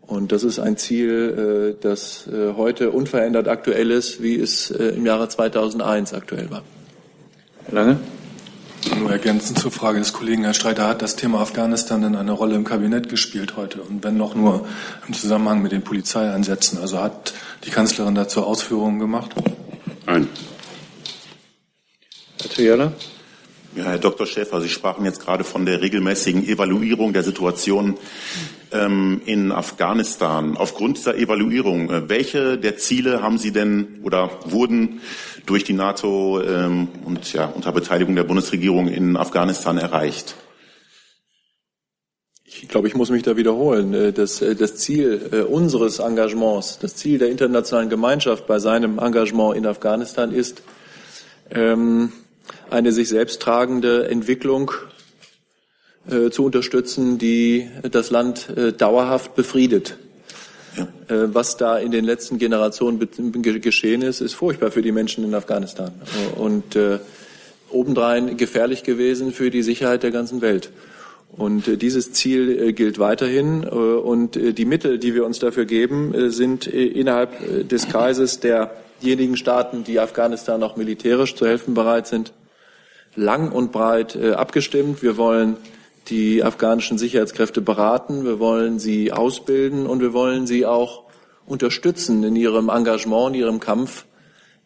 [0.00, 4.90] Und das ist ein Ziel, äh, das äh, heute unverändert aktuell ist, wie es äh,
[4.90, 6.62] im Jahre 2001 aktuell war.
[7.64, 7.96] Herr Lange?
[8.94, 12.54] Nur ergänzend zur Frage des Kollegen Herr Streiter, hat das Thema Afghanistan denn eine Rolle
[12.54, 13.82] im Kabinett gespielt heute?
[13.82, 14.66] Und wenn noch nur
[15.08, 16.78] im Zusammenhang mit den Polizeieinsätzen?
[16.78, 17.34] Also hat
[17.64, 19.30] die Kanzlerin dazu Ausführungen gemacht?
[20.06, 20.28] Nein.
[22.40, 22.92] Herr Triana?
[23.76, 24.26] Ja, Herr Dr.
[24.26, 27.98] Schäfer, Sie sprachen jetzt gerade von der regelmäßigen Evaluierung der Situation
[28.72, 30.56] ähm, in Afghanistan.
[30.56, 35.00] Aufgrund dieser Evaluierung, äh, welche der Ziele haben Sie denn oder wurden
[35.46, 40.34] durch die NATO ähm, und ja, unter Beteiligung der Bundesregierung in Afghanistan erreicht?
[42.62, 43.92] Ich glaube, ich muss mich da wiederholen.
[43.92, 48.98] Äh, das, äh, das Ziel äh, unseres Engagements, das Ziel der internationalen Gemeinschaft bei seinem
[48.98, 50.62] Engagement in Afghanistan ist,
[51.50, 52.12] ähm,
[52.70, 54.70] eine sich selbst tragende Entwicklung
[56.30, 58.46] zu unterstützen, die das Land
[58.78, 59.98] dauerhaft befriedet.
[60.76, 60.88] Ja.
[61.08, 63.08] Was da in den letzten Generationen
[63.40, 65.92] geschehen ist, ist furchtbar für die Menschen in Afghanistan
[66.36, 66.76] und
[67.70, 70.70] obendrein gefährlich gewesen für die Sicherheit der ganzen Welt.
[71.36, 73.64] Und äh, dieses Ziel äh, gilt weiterhin.
[73.64, 79.84] Äh, und die Mittel, die wir uns dafür geben, sind innerhalb des Kreises derjenigen Staaten,
[79.84, 82.32] die Afghanistan auch militärisch zu helfen bereit sind,
[83.14, 85.02] lang und breit abgestimmt.
[85.02, 85.56] Wir wollen
[86.08, 91.04] die afghanischen Sicherheitskräfte beraten, wir wollen sie ausbilden und wir wollen sie auch
[91.46, 94.04] unterstützen in ihrem Engagement, in ihrem Kampf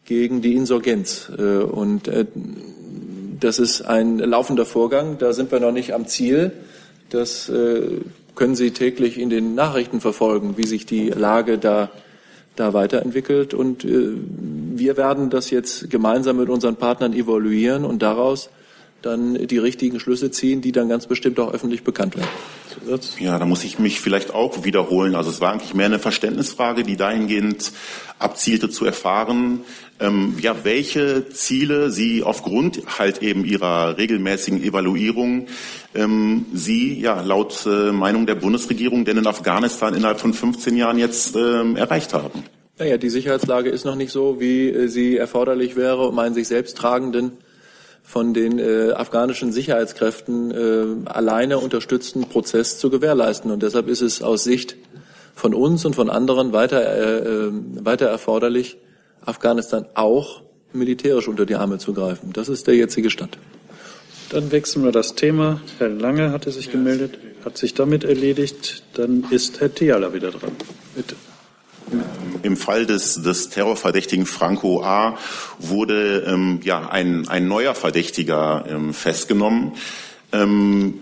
[0.05, 1.29] gegen die Insurgenz.
[1.29, 2.09] Und
[3.41, 5.17] das ist ein laufender Vorgang.
[5.17, 6.51] Da sind wir noch nicht am Ziel.
[7.09, 7.99] Das äh,
[8.35, 11.89] können Sie täglich in den Nachrichten verfolgen, wie sich die Lage da,
[12.55, 13.53] da weiterentwickelt.
[13.53, 14.11] Und äh,
[14.75, 18.49] wir werden das jetzt gemeinsam mit unseren Partnern evaluieren und daraus
[19.01, 22.29] dann die richtigen Schlüsse ziehen, die dann ganz bestimmt auch öffentlich bekannt werden.
[23.19, 25.15] Ja, da muss ich mich vielleicht auch wiederholen.
[25.15, 27.71] Also es war eigentlich mehr eine Verständnisfrage, die dahingehend
[28.17, 29.61] abzielte zu erfahren,
[29.99, 35.47] ähm, ja, welche Ziele Sie aufgrund halt eben Ihrer regelmäßigen Evaluierung
[35.93, 40.97] ähm, Sie ja laut äh, Meinung der Bundesregierung denn in Afghanistan innerhalb von 15 Jahren
[40.97, 42.43] jetzt ähm, erreicht haben.
[42.79, 46.47] Naja, die Sicherheitslage ist noch nicht so, wie äh, sie erforderlich wäre, um einen sich
[46.47, 47.33] selbst tragenden
[48.11, 53.51] von den äh, afghanischen Sicherheitskräften äh, alleine unterstützten Prozess zu gewährleisten.
[53.51, 54.75] Und deshalb ist es aus Sicht
[55.33, 57.51] von uns und von anderen weiter, äh, äh
[57.85, 58.77] weiter erforderlich,
[59.23, 60.41] Afghanistan auch
[60.73, 62.33] militärisch unter die Arme zu greifen.
[62.33, 63.37] Das ist der jetzige Stand.
[64.29, 65.61] Dann wechseln wir das Thema.
[65.77, 68.83] Herr Lange hatte sich gemeldet, hat sich damit erledigt.
[68.93, 70.51] Dann ist Herr Theala wieder dran.
[70.95, 71.15] Bitte.
[72.43, 75.17] Im Fall des, des Terrorverdächtigen Franco A.
[75.59, 79.73] wurde ähm, ja, ein, ein neuer Verdächtiger ähm, festgenommen.
[80.31, 81.01] Ähm,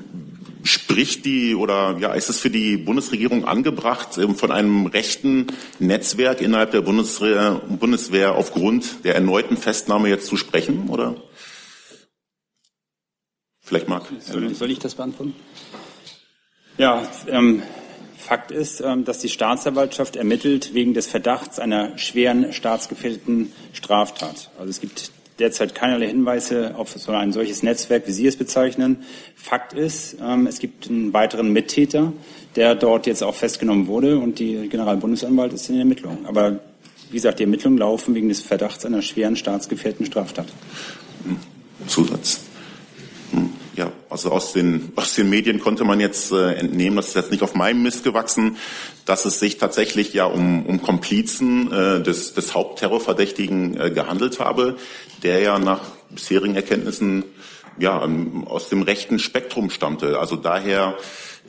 [0.63, 5.47] spricht die oder ja, ist es für die Bundesregierung angebracht, ähm, von einem rechten
[5.79, 10.89] Netzwerk innerhalb der Bundeswehr, Bundeswehr aufgrund der erneuten Festnahme jetzt zu sprechen?
[10.89, 11.15] Oder?
[13.61, 14.03] Vielleicht mag.
[14.19, 15.35] Soll, soll ich das beantworten?
[16.77, 17.61] Ja, ähm,
[18.19, 24.51] Fakt ist, ähm, dass die Staatsanwaltschaft ermittelt wegen des Verdachts einer schweren staatsgefährdeten Straftat.
[24.59, 29.05] Also es gibt derzeit keinerlei Hinweise auf so ein solches Netzwerk, wie Sie es bezeichnen.
[29.35, 32.11] Fakt ist, ähm, es gibt einen weiteren Mittäter,
[32.57, 36.25] der dort jetzt auch festgenommen wurde und die Generalbundesanwalt ist in der Ermittlung.
[36.25, 36.59] Aber
[37.09, 40.47] wie gesagt, die Ermittlungen laufen wegen des Verdachts einer schweren staatsgefährdeten Straftat.
[41.87, 42.41] Zusatz.
[43.79, 47.31] Ja, also aus den, aus den Medien konnte man jetzt äh, entnehmen, das ist jetzt
[47.31, 48.57] nicht auf meinem Mist gewachsen,
[49.05, 54.75] dass es sich tatsächlich ja um, um Komplizen äh, des, des Hauptterrorverdächtigen äh, gehandelt habe,
[55.23, 57.23] der ja nach bisherigen Erkenntnissen
[57.77, 58.05] ja
[58.47, 60.19] aus dem rechten Spektrum stammte.
[60.19, 60.97] Also daher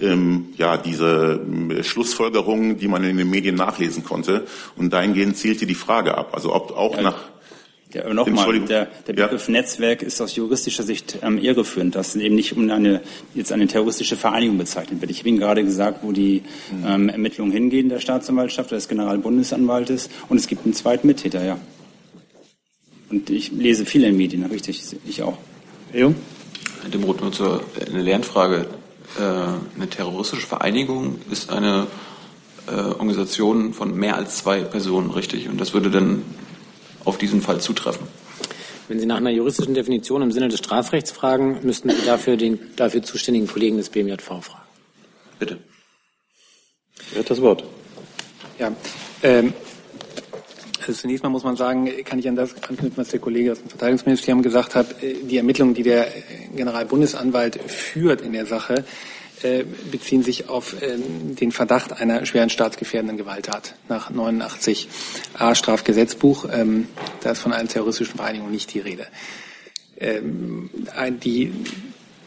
[0.01, 4.47] ähm, ja diese äh, Schlussfolgerungen, die man in den Medien nachlesen konnte.
[4.77, 6.31] Und dahingehend zielte die Frage ab.
[6.33, 7.03] Also ob auch ja.
[7.03, 7.25] nach
[7.93, 9.53] ja, aber nochmal, der, der Begriff ja.
[9.53, 13.01] Netzwerk ist aus juristischer Sicht ähm, irreführend, dass eben nicht um eine,
[13.35, 15.11] jetzt eine terroristische Vereinigung bezeichnet wird.
[15.11, 16.87] Ich habe Ihnen gerade gesagt, wo die mhm.
[16.87, 21.59] ähm, Ermittlungen hingehen der Staatsanwaltschaft, des Generalbundesanwaltes und es gibt einen zweiten Mittäter, ja.
[23.11, 25.37] Und ich lese viele in Medien, richtig, ich auch.
[25.91, 26.15] Herr Jung?
[26.83, 28.67] Herr Demroth, nur zur eine Lernfrage.
[29.19, 29.23] Äh,
[29.77, 31.89] eine terroristische Vereinigung ist eine
[32.69, 35.49] äh, Organisation von mehr als zwei Personen, richtig?
[35.49, 36.23] Und das würde dann
[37.05, 38.07] auf diesen Fall zutreffen.
[38.89, 42.59] Wenn Sie nach einer juristischen Definition im Sinne des Strafrechts fragen, müssten Sie dafür den
[42.77, 44.67] dafür zuständigen Kollegen des BMJV fragen.
[45.39, 45.59] Bitte.
[47.13, 47.65] Wer hat das Wort?
[48.59, 48.73] Ja,
[49.23, 49.55] ähm,
[50.81, 53.61] also zunächst mal muss man sagen, kann ich an das anknüpfen, was der Kollege aus
[53.61, 54.97] dem Verteidigungsministerium gesagt hat.
[55.01, 56.09] Die Ermittlungen, die der
[56.57, 58.85] Generalbundesanwalt führt in der Sache,
[59.43, 66.47] äh, beziehen sich auf ähm, den Verdacht einer schweren staatsgefährdenden Gewalttat nach 89a Strafgesetzbuch.
[66.53, 66.89] Ähm,
[67.21, 69.07] da ist von einer terroristischen Vereinigung nicht die Rede.
[69.99, 70.71] Ähm,
[71.23, 71.53] die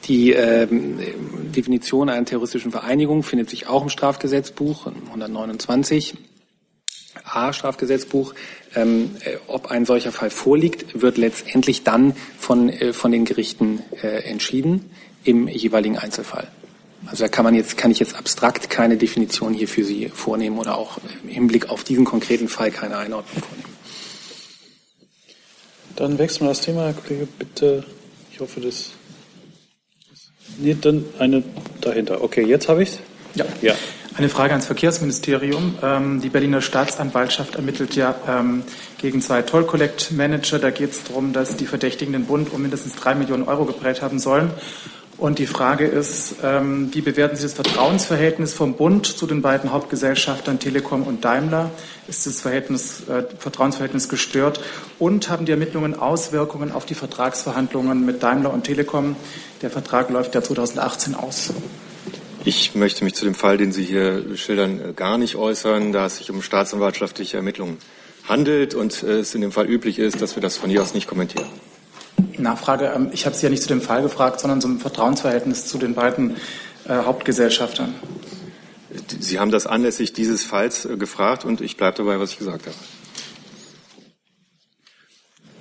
[0.05, 6.15] die Definition einer terroristischen Vereinigung findet sich auch im Strafgesetzbuch 129
[7.23, 8.33] A Strafgesetzbuch.
[8.75, 13.81] Ähm, äh, ob ein solcher Fall vorliegt, wird letztendlich dann von, äh, von den Gerichten
[14.01, 14.89] äh, entschieden
[15.23, 16.47] im jeweiligen Einzelfall.
[17.05, 20.57] Also da kann man jetzt, kann ich jetzt abstrakt keine Definition hier für Sie vornehmen
[20.57, 23.73] oder auch im Hinblick auf diesen konkreten Fall keine Einordnung vornehmen.
[25.95, 27.85] Dann wechseln wir das Thema, Herr Kollege, bitte.
[28.31, 28.91] Ich hoffe, das.
[30.57, 31.43] Nee, dann eine
[31.81, 32.23] dahinter.
[32.23, 32.99] Okay, jetzt habe ich es.
[33.35, 33.45] Ja.
[33.61, 33.75] ja.
[34.15, 35.75] Eine Frage ans Verkehrsministerium.
[35.81, 38.63] Ähm, die Berliner Staatsanwaltschaft ermittelt ja ähm,
[38.99, 40.59] gegen zwei Toll-Collect-Manager.
[40.59, 44.03] Da geht es darum, dass die Verdächtigen den Bund um mindestens drei Millionen Euro geprellt
[44.03, 44.51] haben sollen.
[45.23, 49.71] Und die Frage ist, ähm, wie bewerten Sie das Vertrauensverhältnis vom Bund zu den beiden
[49.71, 51.71] Hauptgesellschaftern Telekom und Daimler?
[52.09, 54.59] Ist das Verhältnis, äh, Vertrauensverhältnis gestört?
[54.99, 59.15] Und haben die Ermittlungen Auswirkungen auf die Vertragsverhandlungen mit Daimler und Telekom?
[59.61, 61.53] Der Vertrag läuft ja 2018 aus.
[62.43, 66.07] Ich möchte mich zu dem Fall, den Sie hier schildern, äh, gar nicht äußern, da
[66.07, 67.77] es sich um staatsanwaltschaftliche Ermittlungen
[68.27, 70.93] handelt und äh, es in dem Fall üblich ist, dass wir das von hier aus
[70.93, 71.47] nicht kommentieren.
[72.37, 72.91] Nachfrage.
[72.95, 75.93] Ähm, ich habe Sie ja nicht zu dem Fall gefragt, sondern zum Vertrauensverhältnis zu den
[75.93, 76.37] beiden
[76.87, 77.95] äh, Hauptgesellschaftern.
[79.19, 82.67] Sie haben das anlässlich dieses Falls äh, gefragt und ich bleibe dabei, was ich gesagt
[82.67, 82.75] habe.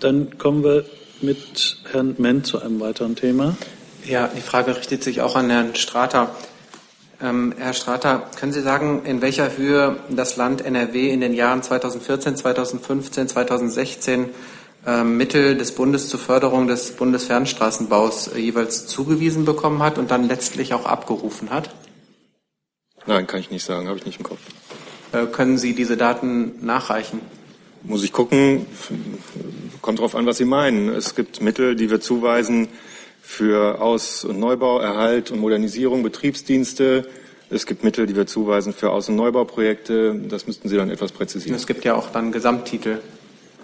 [0.00, 0.84] Dann kommen wir
[1.20, 3.56] mit Herrn Ment zu einem weiteren Thema.
[4.04, 6.34] Ja, die Frage richtet sich auch an Herrn Strater.
[7.22, 11.62] Ähm, Herr Strater, können Sie sagen, in welcher Höhe das Land NRW in den Jahren
[11.62, 14.30] 2014, 2015, 2016 ähm,
[15.04, 20.74] Mittel des Bundes zur Förderung des Bundesfernstraßenbaus äh, jeweils zugewiesen bekommen hat und dann letztlich
[20.74, 21.70] auch abgerufen hat?
[23.06, 24.40] Nein, kann ich nicht sagen, habe ich nicht im Kopf.
[25.12, 27.20] Äh, können Sie diese Daten nachreichen?
[27.84, 28.66] Muss ich gucken.
[29.82, 30.88] Kommt darauf an, was Sie meinen.
[30.88, 32.68] Es gibt Mittel, die wir zuweisen
[33.20, 37.08] für Aus- und Neubau, Erhalt und Modernisierung, Betriebsdienste.
[37.50, 40.14] Es gibt Mittel, die wir zuweisen für Aus- und Neubauprojekte.
[40.28, 41.54] Das müssten Sie dann etwas präzisieren.
[41.56, 42.98] Es gibt ja auch dann Gesamttitel.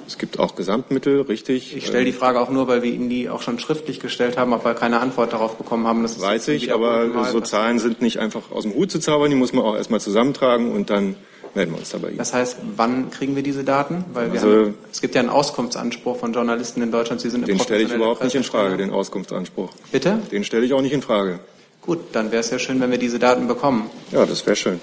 [0.09, 1.77] Es gibt auch Gesamtmittel, richtig.
[1.77, 4.55] Ich stelle die Frage auch nur, weil wir Ihnen die auch schon schriftlich gestellt haben,
[4.55, 6.03] aber keine Antwort darauf bekommen haben.
[6.03, 9.29] Das Weiß ich, aber so Zahlen sind nicht einfach aus dem Hut zu zaubern.
[9.29, 11.15] Die muss man auch erstmal zusammentragen und dann
[11.55, 12.13] melden wir uns dabei.
[12.17, 14.07] Das heißt, wann kriegen wir diese Daten?
[14.15, 17.21] Weil also, haben, es gibt ja einen Auskunftsanspruch von Journalisten in Deutschland.
[17.21, 19.69] Sie sind den stelle ich überhaupt nicht in Frage, den Auskunftsanspruch.
[19.93, 20.21] Bitte?
[20.33, 21.41] Den stelle ich auch nicht in Frage.
[21.83, 23.91] Gut, dann wäre es ja schön, wenn wir diese Daten bekommen.
[24.11, 24.81] Ja, das wäre schön.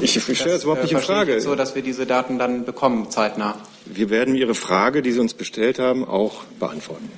[0.00, 1.36] Ich, ich stelle das überhaupt nicht in Frage.
[1.36, 3.58] Ich so, dass wir diese Daten dann bekommen, zeitnah.
[3.84, 7.10] Wir werden Ihre Frage, die Sie uns gestellt haben, auch beantworten.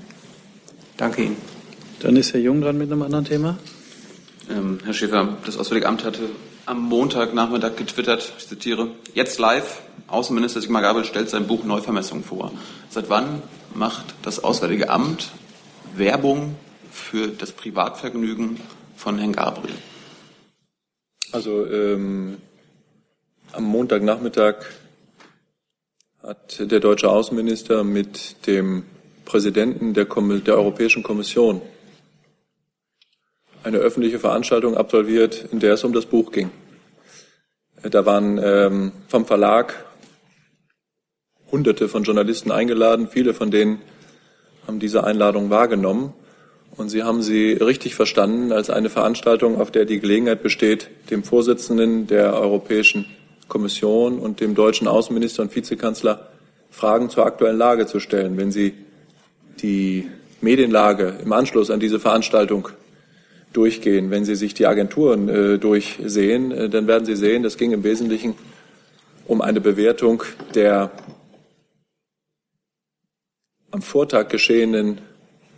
[0.97, 1.37] Danke Ihnen.
[2.01, 3.59] Dann ist Herr Jung dran mit einem anderen Thema.
[4.51, 6.31] Ähm, Herr Schäfer, das Auswärtige Amt hatte
[6.67, 12.53] am Montagnachmittag getwittert, ich zitiere, jetzt live, Außenminister Sigmar Gabel stellt sein Buch Neuvermessung vor.
[12.89, 13.43] Seit wann
[13.75, 15.31] macht das Auswärtige Amt
[15.97, 16.57] Werbung
[16.91, 18.61] für das Privatvergnügen
[18.97, 19.75] von Herrn Gabriel?
[21.33, 22.39] Also ähm,
[23.53, 24.67] am Montagnachmittag
[26.23, 28.85] hat der deutsche Außenminister mit dem
[29.25, 31.63] Präsidenten der, der, Europäischen Kommission
[33.63, 36.51] eine öffentliche Veranstaltung absolviert, in der es um das Buch ging.
[37.83, 39.85] Da waren ähm, vom Verlag
[41.51, 43.09] Hunderte von Journalisten eingeladen.
[43.09, 43.81] Viele von denen
[44.67, 46.13] haben diese Einladung wahrgenommen.
[46.77, 51.25] Und Sie haben sie richtig verstanden als eine Veranstaltung, auf der die Gelegenheit besteht, dem
[51.25, 53.07] Vorsitzenden der Europäischen
[53.51, 56.31] Kommission und dem deutschen Außenminister und Vizekanzler
[56.71, 58.39] Fragen zur aktuellen Lage zu stellen.
[58.39, 58.73] Wenn Sie
[59.61, 60.09] die
[60.41, 62.69] Medienlage im Anschluss an diese Veranstaltung
[63.53, 64.11] durchgehen.
[64.11, 67.85] Wenn Sie sich die Agenturen äh, durchsehen, äh, dann werden Sie sehen, das ging im
[67.85, 68.35] Wesentlichen
[69.27, 70.23] um eine Bewertung
[70.55, 70.91] der
[73.71, 75.01] am Vortag geschehenen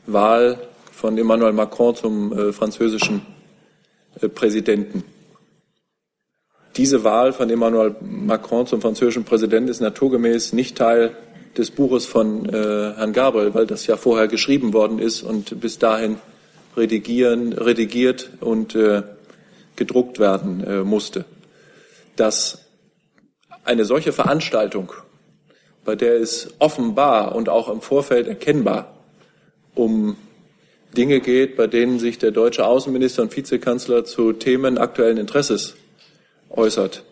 [0.07, 0.59] Wahl
[0.91, 3.23] von Emmanuel Macron zum äh, französischen
[4.21, 5.05] äh, Präsidenten.
[6.77, 11.15] Diese Wahl von Emmanuel Macron zum französischen Präsidenten ist naturgemäß nicht Teil
[11.57, 15.79] des Buches von äh, Herrn Gabriel, weil das ja vorher geschrieben worden ist und bis
[15.79, 16.17] dahin
[16.75, 19.03] redigieren, redigiert und äh,
[19.77, 21.27] gedruckt werden äh, musste.
[22.17, 22.65] Dass
[23.65, 24.93] eine solche Veranstaltung,
[25.85, 28.97] bei der es offenbar und auch im Vorfeld erkennbar
[29.75, 30.17] um
[30.97, 35.77] Dinge geht, bei denen sich der deutsche Außenminister und Vizekanzler zu Themen aktuellen Interesses
[36.57, 37.05] äußert,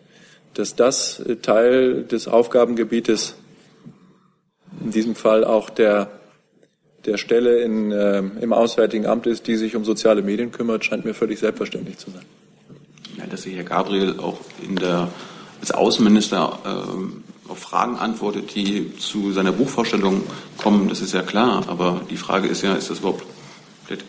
[0.53, 3.35] dass das Teil des Aufgabengebietes,
[4.83, 6.09] in diesem Fall auch der,
[7.05, 11.05] der Stelle in, äh, im Auswärtigen Amt ist, die sich um soziale Medien kümmert, scheint
[11.05, 12.25] mir völlig selbstverständlich zu sein.
[13.17, 15.09] Ja, dass sich Herr Gabriel auch in der,
[15.59, 20.23] als Außenminister äh, auf Fragen antwortet, die zu seiner Buchvorstellung
[20.57, 21.63] kommen, das ist ja klar.
[21.67, 23.25] Aber die Frage ist ja, ist das überhaupt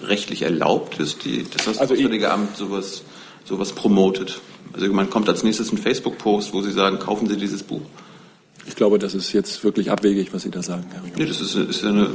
[0.02, 3.02] rechtlich erlaubt, dass, die, dass das also Auswärtige Amt sowas,
[3.44, 4.40] sowas promotet?
[4.72, 7.82] Also man kommt als nächstes ein Facebook-Post, wo Sie sagen, kaufen Sie dieses Buch.
[8.66, 11.54] Ich glaube, das ist jetzt wirklich abwegig, was Sie da sagen, Herr Nee, das ist,
[11.56, 12.10] ist eine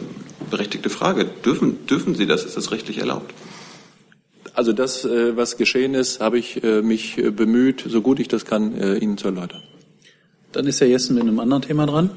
[0.50, 1.26] berechtigte Frage.
[1.26, 2.46] Dürfen, dürfen Sie das?
[2.46, 3.34] Ist das rechtlich erlaubt?
[4.54, 8.28] Also das, äh, was geschehen ist, habe ich äh, mich äh, bemüht, so gut ich
[8.28, 9.62] das kann, Ihnen zu erläutern.
[10.52, 12.10] Dann ist Herr Jessen mit einem anderen Thema dran.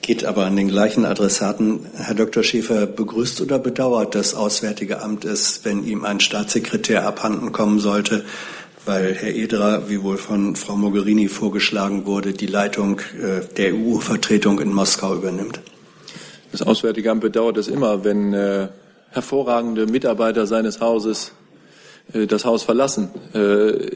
[0.00, 1.86] Geht aber an den gleichen Adressaten.
[1.94, 2.42] Herr Dr.
[2.42, 8.24] Schäfer, begrüßt oder bedauert das Auswärtige Amt es, wenn ihm ein Staatssekretär abhanden kommen sollte,
[8.84, 14.60] weil Herr Ederer, wie wohl von Frau Mogherini vorgeschlagen wurde, die Leitung äh, der EU-Vertretung
[14.60, 15.60] in Moskau übernimmt?
[16.50, 18.68] Das Auswärtige Amt bedauert es immer, wenn äh,
[19.10, 21.32] hervorragende Mitarbeiter seines Hauses
[22.12, 23.10] äh, das Haus verlassen.
[23.32, 23.90] Äh,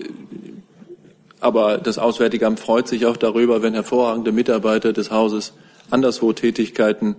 [1.41, 5.53] aber das Auswärtige Amt freut sich auch darüber, wenn hervorragende Mitarbeiter des Hauses
[5.91, 7.17] anderswo Tätigkeiten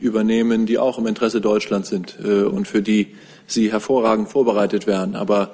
[0.00, 3.14] übernehmen, die auch im Interesse Deutschlands sind äh, und für die
[3.46, 5.16] sie hervorragend vorbereitet werden.
[5.16, 5.52] Aber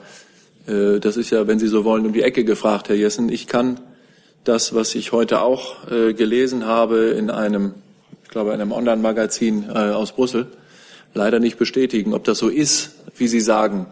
[0.67, 3.29] das ist ja, wenn Sie so wollen, um die Ecke gefragt, Herr Jessen.
[3.29, 3.81] Ich kann
[4.45, 7.75] das, was ich heute auch äh, gelesen habe in einem,
[8.23, 10.47] ich glaube, einem Online-Magazin äh, aus Brüssel,
[11.15, 12.15] leider nicht bestätigen.
[12.15, 13.87] Ob das so ist, wie Sie sagen,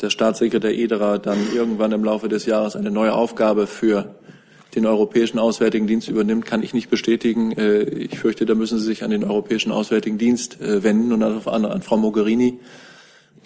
[0.00, 4.14] der Staatssekretär Ederer dann irgendwann im Laufe des Jahres eine neue Aufgabe für
[4.74, 7.52] den Europäischen Auswärtigen Dienst übernimmt, kann ich nicht bestätigen.
[7.52, 11.98] Ich fürchte, da müssen Sie sich an den Europäischen Auswärtigen Dienst wenden und an Frau
[11.98, 12.58] Mogherini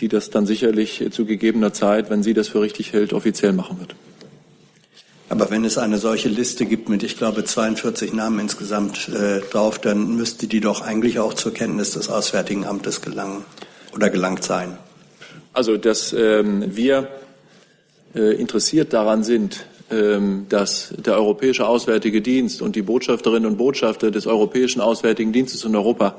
[0.00, 3.80] die das dann sicherlich zu gegebener Zeit, wenn sie das für richtig hält, offiziell machen
[3.80, 3.94] wird.
[5.28, 9.80] Aber wenn es eine solche Liste gibt mit, ich glaube, 42 Namen insgesamt äh, drauf,
[9.80, 13.44] dann müsste die doch eigentlich auch zur Kenntnis des Auswärtigen Amtes gelangen
[13.92, 14.78] oder gelangt sein.
[15.52, 17.08] Also, dass ähm, wir
[18.14, 24.12] äh, interessiert daran sind, ähm, dass der Europäische Auswärtige Dienst und die Botschafterinnen und Botschafter
[24.12, 26.16] des Europäischen Auswärtigen Dienstes in Europa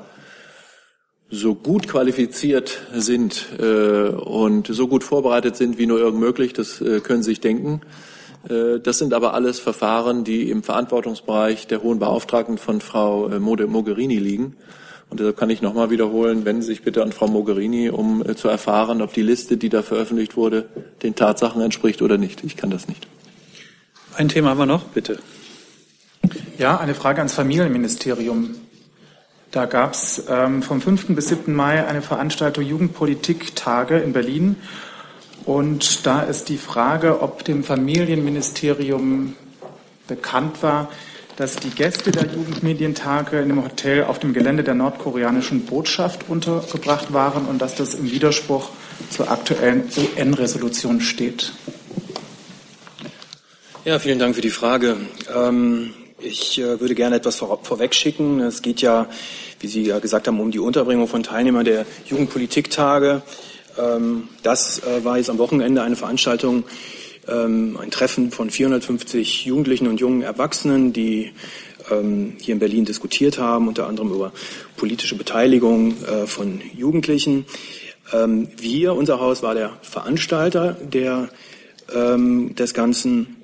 [1.30, 6.80] so gut qualifiziert sind äh, und so gut vorbereitet sind wie nur irgend möglich, das
[6.80, 7.82] äh, können Sie sich denken.
[8.48, 13.38] Äh, das sind aber alles Verfahren, die im Verantwortungsbereich der hohen Beauftragten von Frau äh,
[13.38, 14.56] Mogherini liegen.
[15.10, 18.34] Und deshalb kann ich nochmal wiederholen, wenden Sie sich bitte an Frau Mogherini, um äh,
[18.34, 20.68] zu erfahren, ob die Liste, die da veröffentlicht wurde,
[21.02, 22.44] den Tatsachen entspricht oder nicht.
[22.44, 23.06] Ich kann das nicht.
[24.16, 25.18] Ein Thema haben wir noch, bitte.
[26.58, 28.54] Ja, eine Frage ans Familienministerium.
[29.50, 31.06] Da gab es ähm, vom 5.
[31.08, 31.54] bis 7.
[31.54, 34.56] Mai eine Veranstaltung Jugendpolitik-Tage in Berlin.
[35.46, 39.34] Und da ist die Frage, ob dem Familienministerium
[40.06, 40.90] bekannt war,
[41.36, 47.12] dass die Gäste der Jugendmedientage in einem Hotel auf dem Gelände der nordkoreanischen Botschaft untergebracht
[47.12, 48.70] waren und dass das im Widerspruch
[49.08, 51.52] zur aktuellen UN-Resolution steht.
[53.84, 54.96] Ja, vielen Dank für die Frage.
[55.34, 58.40] Ähm, ich äh, würde gerne etwas vor, vorwegschicken.
[58.40, 59.06] Es geht ja,
[59.60, 63.22] wie Sie ja gesagt haben, um die Unterbringung von Teilnehmern der Jugendpolitiktage.
[63.78, 66.64] Ähm, das äh, war jetzt am Wochenende eine Veranstaltung,
[67.28, 71.32] ähm, ein Treffen von 450 Jugendlichen und jungen Erwachsenen, die
[71.90, 74.32] ähm, hier in Berlin diskutiert haben, unter anderem über
[74.76, 77.46] politische Beteiligung äh, von Jugendlichen.
[78.12, 81.28] Ähm, wir, unser Haus, war der Veranstalter der,
[81.90, 83.37] des Ganzen.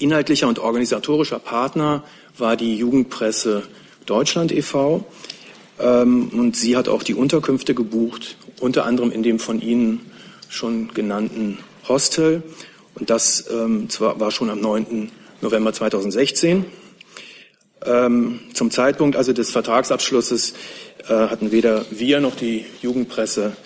[0.00, 2.02] Inhaltlicher und organisatorischer Partner
[2.38, 3.62] war die Jugendpresse
[4.06, 5.04] Deutschland e.V.
[5.78, 10.10] Ähm, und sie hat auch die Unterkünfte gebucht, unter anderem in dem von Ihnen
[10.48, 12.42] schon genannten Hostel.
[12.94, 15.10] Und das ähm, war schon am 9.
[15.42, 16.64] November 2016.
[17.84, 20.54] Ähm, zum Zeitpunkt also des Vertragsabschlusses
[21.08, 23.56] äh, hatten weder wir noch die Jugendpresse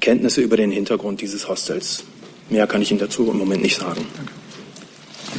[0.00, 2.04] Kenntnisse über den Hintergrund dieses Hostels.
[2.48, 4.06] Mehr kann ich Ihnen dazu im Moment nicht sagen.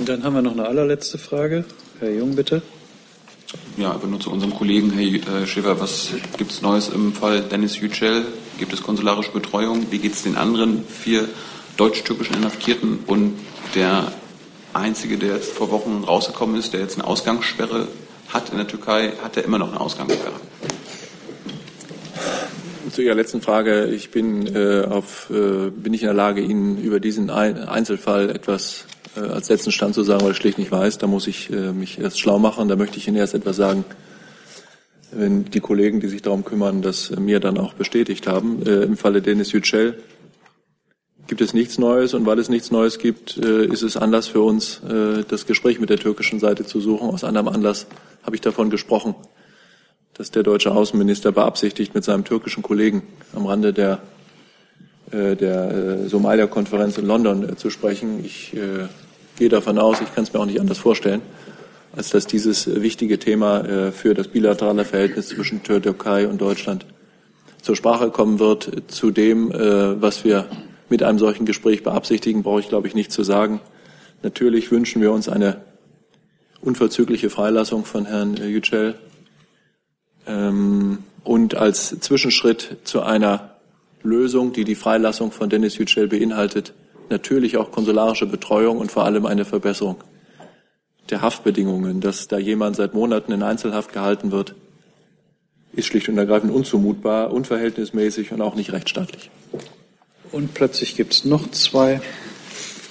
[0.02, 1.64] Und dann haben wir noch eine allerletzte Frage.
[2.00, 2.64] Herr Jung, bitte.
[3.78, 7.44] Ja, aber nur zu unserem Kollegen, Herr äh, Schäfer, was gibt es Neues im Fall
[7.44, 8.26] Dennis Yücel?
[8.58, 9.92] Gibt es konsularische Betreuung?
[9.92, 11.30] Wie geht es den anderen vier
[11.78, 13.04] deutsch-türkischen Inhaftierten?
[13.06, 13.38] Und
[13.76, 14.12] der
[14.74, 17.88] Einzige, der jetzt vor Wochen rausgekommen ist, der jetzt eine Ausgangssperre
[18.30, 20.34] hat in der Türkei, hat er immer noch eine Ausgangssperre?
[22.90, 23.86] Zu Ihrer letzten Frage.
[23.86, 28.86] Ich bin, äh, auf, äh, bin nicht in der Lage, Ihnen über diesen Einzelfall etwas
[29.16, 30.98] äh, als letzten Stand zu sagen, weil ich schlicht nicht weiß.
[30.98, 32.68] Da muss ich äh, mich erst schlau machen.
[32.68, 33.86] Da möchte ich Ihnen erst etwas sagen,
[35.12, 38.66] wenn die Kollegen, die sich darum kümmern, das mir dann auch bestätigt haben.
[38.66, 39.98] Äh, Im Falle Denis Yücel
[41.28, 44.42] gibt es nichts Neues und weil es nichts Neues gibt, äh, ist es Anlass für
[44.42, 47.10] uns, äh, das Gespräch mit der türkischen Seite zu suchen.
[47.10, 47.88] Aus anderem Anlass
[48.24, 49.16] habe ich davon gesprochen,
[50.14, 53.04] dass der deutsche Außenminister beabsichtigt, mit seinem türkischen Kollegen
[53.34, 53.98] am Rande der, äh,
[55.12, 58.24] der Somalia-Konferenz in London zu sprechen.
[58.24, 58.54] Ich
[59.38, 61.22] gehe davon aus, ich kann es mir auch nicht anders vorstellen,
[61.96, 66.86] als dass dieses wichtige Thema für das bilaterale Verhältnis zwischen Türkei und Deutschland
[67.62, 68.84] zur Sprache kommen wird.
[68.88, 70.48] Zu dem, was wir
[70.90, 73.60] mit einem solchen Gespräch beabsichtigen, brauche ich, glaube ich, nicht zu sagen.
[74.24, 75.62] Natürlich wünschen wir uns eine
[76.62, 78.96] unverzügliche Freilassung von Herrn Yücel
[80.28, 83.51] ähm, und als Zwischenschritt zu einer
[84.04, 86.74] Lösung, die die Freilassung von Dennis Yücel beinhaltet,
[87.10, 89.98] natürlich auch konsularische Betreuung und vor allem eine Verbesserung
[91.10, 92.02] der Haftbedingungen.
[92.02, 94.56] Dass da jemand seit Monaten in Einzelhaft gehalten wird,
[95.74, 99.30] ist schlicht und ergreifend unzumutbar, unverhältnismäßig und auch nicht rechtsstaatlich.
[100.32, 102.02] Und plötzlich gibt es noch zwei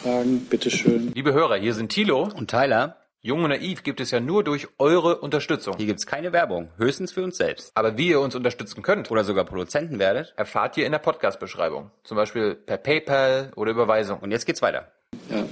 [0.03, 0.47] Fragen.
[0.49, 1.13] Bitte schön.
[1.15, 3.00] Liebe Hörer, hier sind Thilo und Tyler.
[3.23, 5.75] Jung und Naiv gibt es ja nur durch eure Unterstützung.
[5.77, 7.71] Hier gibt es keine Werbung, höchstens für uns selbst.
[7.75, 11.91] Aber wie ihr uns unterstützen könnt oder sogar Produzenten werdet, erfahrt ihr in der Podcast-Beschreibung.
[12.03, 14.21] Zum Beispiel per PayPal oder Überweisung.
[14.21, 14.91] Und jetzt geht's weiter.
[15.31, 15.45] Ja.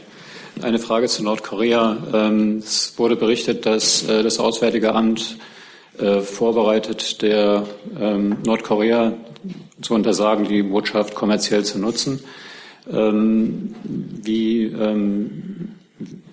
[0.65, 1.99] Eine Frage zu Nordkorea.
[2.15, 5.37] Ähm, es wurde berichtet, dass äh, das Auswärtige Amt
[5.99, 7.65] äh, vorbereitet, der
[8.01, 9.13] ähm, Nordkorea
[9.83, 12.25] zu untersagen, die Botschaft kommerziell zu nutzen.
[12.91, 14.73] Ähm, wie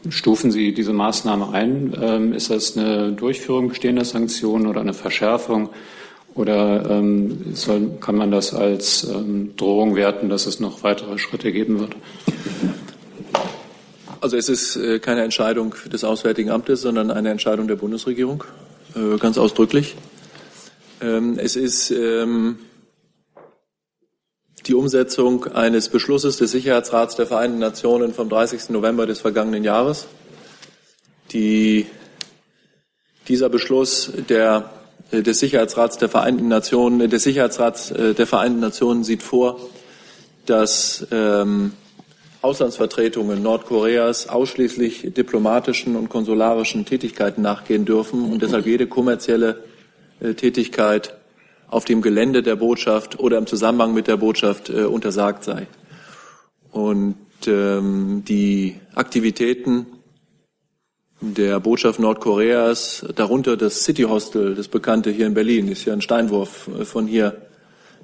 [0.10, 1.94] stufen Sie diese Maßnahme ein?
[2.02, 5.70] Ähm, ist das eine Durchführung bestehender Sanktionen oder eine Verschärfung?
[6.34, 11.52] Oder ähm, soll, kann man das als ähm, Drohung werten, dass es noch weitere Schritte
[11.52, 11.96] geben wird?
[14.20, 18.44] Also es ist äh, keine Entscheidung des Auswärtigen Amtes, sondern eine Entscheidung der Bundesregierung,
[18.96, 19.96] äh, ganz ausdrücklich.
[21.02, 22.58] Ähm, es ist ähm,
[24.68, 28.70] die Umsetzung eines Beschlusses des Sicherheitsrats der Vereinten Nationen vom 30.
[28.70, 30.08] November des vergangenen Jahres.
[31.32, 31.86] Die,
[33.28, 34.72] dieser Beschluss der,
[35.12, 39.60] äh, des Sicherheitsrats der Vereinten Nationen, äh, des Sicherheitsrats äh, der Vereinten Nationen sieht vor,
[40.46, 41.74] dass ähm,
[42.42, 49.64] Auslandsvertretungen Nordkoreas ausschließlich diplomatischen und konsularischen Tätigkeiten nachgehen dürfen und deshalb jede kommerzielle
[50.20, 51.16] äh, Tätigkeit
[51.68, 55.68] auf dem Gelände der Botschaft oder im Zusammenhang mit der Botschaft äh, untersagt sei.
[56.72, 57.16] Und
[57.48, 59.86] ähm, die Aktivitäten
[61.22, 66.02] der Botschaft Nordkoreas, darunter das City Hostel, das bekannte hier in Berlin, ist ja ein
[66.02, 67.38] Steinwurf äh, von hier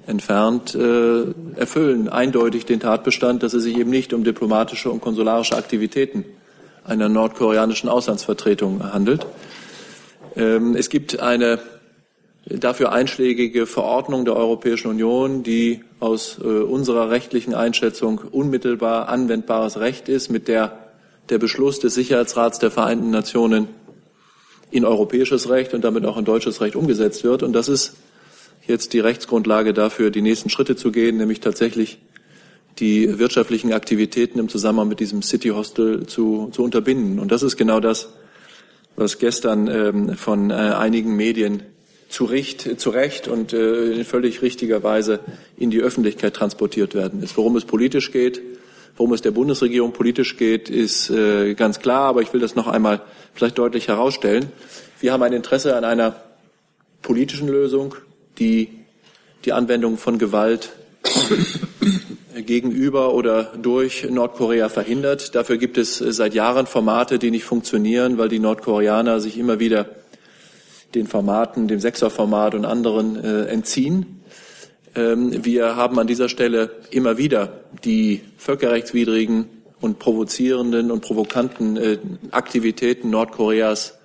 [0.06, 1.24] entfernt, äh,
[1.56, 6.24] erfüllen eindeutig den Tatbestand, dass es sich eben nicht um diplomatische und konsularische Aktivitäten
[6.84, 9.26] einer nordkoreanischen Auslandsvertretung handelt.
[10.34, 11.60] Ähm, es gibt eine
[12.58, 20.08] dafür einschlägige Verordnung der Europäischen Union, die aus äh, unserer rechtlichen Einschätzung unmittelbar anwendbares Recht
[20.08, 20.78] ist, mit der
[21.28, 23.68] der Beschluss des Sicherheitsrats der Vereinten Nationen
[24.70, 27.42] in europäisches Recht und damit auch in deutsches Recht umgesetzt wird.
[27.42, 27.94] Und das ist
[28.66, 31.98] jetzt die Rechtsgrundlage dafür, die nächsten Schritte zu gehen, nämlich tatsächlich
[32.78, 37.18] die wirtschaftlichen Aktivitäten im Zusammenhang mit diesem City Hostel zu, zu unterbinden.
[37.18, 38.08] Und das ist genau das,
[38.96, 41.62] was gestern ähm, von äh, einigen Medien
[42.12, 45.20] zu, Recht, zu Recht und äh, in völlig richtiger Weise
[45.56, 47.36] in die Öffentlichkeit transportiert werden ist.
[47.38, 48.42] Worum es politisch geht,
[48.98, 52.66] worum es der Bundesregierung politisch geht, ist äh, ganz klar, aber ich will das noch
[52.66, 53.00] einmal
[53.32, 54.52] vielleicht deutlich herausstellen.
[55.00, 56.22] Wir haben ein Interesse an einer
[57.00, 57.94] politischen Lösung,
[58.38, 58.68] die
[59.46, 60.72] die Anwendung von Gewalt
[62.44, 65.34] gegenüber oder durch Nordkorea verhindert.
[65.34, 70.01] Dafür gibt es seit Jahren Formate, die nicht funktionieren, weil die Nordkoreaner sich immer wieder
[70.94, 74.22] den Formaten, dem Sechserformat und anderen äh, entziehen.
[74.94, 79.46] Ähm, wir haben an dieser Stelle immer wieder die völkerrechtswidrigen
[79.80, 81.98] und provozierenden und provokanten äh,
[82.30, 83.98] Aktivitäten Nordkoreas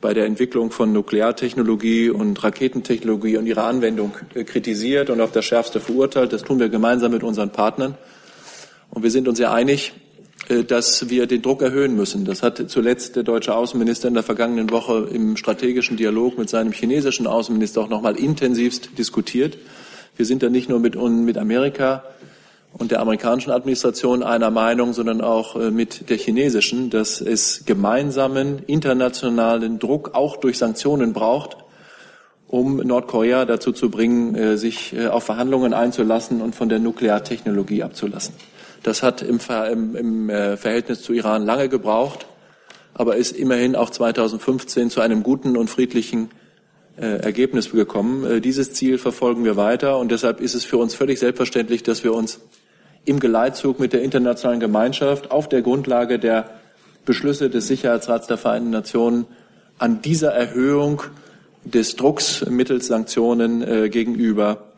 [0.00, 5.44] bei der Entwicklung von Nukleartechnologie und Raketentechnologie und ihrer Anwendung äh, kritisiert und auf das
[5.44, 6.32] Schärfste verurteilt.
[6.32, 7.96] Das tun wir gemeinsam mit unseren Partnern.
[8.90, 9.92] Und wir sind uns ja einig,
[10.68, 12.24] dass wir den Druck erhöhen müssen.
[12.24, 16.72] Das hat zuletzt der deutsche Außenminister in der vergangenen Woche im strategischen Dialog mit seinem
[16.72, 19.56] chinesischen Außenminister auch noch mal intensivst diskutiert.
[20.16, 22.04] Wir sind da nicht nur mit, mit Amerika
[22.76, 28.60] und der amerikanischen Administration einer Meinung, sondern auch äh, mit der chinesischen, dass es gemeinsamen
[28.66, 31.56] internationalen Druck auch durch Sanktionen braucht,
[32.48, 37.82] um Nordkorea dazu zu bringen, äh, sich äh, auf Verhandlungen einzulassen und von der Nukleartechnologie
[37.82, 38.34] abzulassen.
[38.84, 39.40] Das hat im,
[39.72, 42.26] im, im Verhältnis zu Iran lange gebraucht,
[42.92, 46.30] aber ist immerhin auch 2015 zu einem guten und friedlichen
[46.96, 48.40] Ergebnis gekommen.
[48.40, 52.14] Dieses Ziel verfolgen wir weiter und deshalb ist es für uns völlig selbstverständlich, dass wir
[52.14, 52.38] uns
[53.04, 56.50] im Geleitzug mit der internationalen Gemeinschaft auf der Grundlage der
[57.04, 59.26] Beschlüsse des Sicherheitsrats der Vereinten Nationen
[59.78, 61.02] an dieser Erhöhung
[61.64, 64.73] des Drucks mittels Sanktionen äh, gegenüber äh,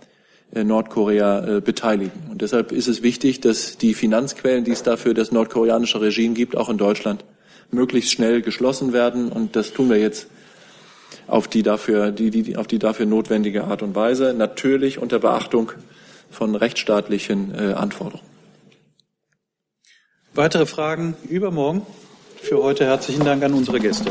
[0.52, 2.30] Nordkorea äh, beteiligen.
[2.30, 6.56] Und deshalb ist es wichtig, dass die Finanzquellen, die es dafür das nordkoreanische Regime gibt,
[6.56, 7.24] auch in Deutschland
[7.70, 9.30] möglichst schnell geschlossen werden.
[9.30, 10.28] Und das tun wir jetzt
[11.26, 14.34] auf die dafür, die, die, auf die dafür notwendige Art und Weise.
[14.34, 15.72] Natürlich unter Beachtung
[16.30, 18.26] von rechtsstaatlichen äh, Anforderungen.
[20.34, 21.82] Weitere Fragen übermorgen.
[22.42, 24.10] Für heute herzlichen Dank an unsere Gäste.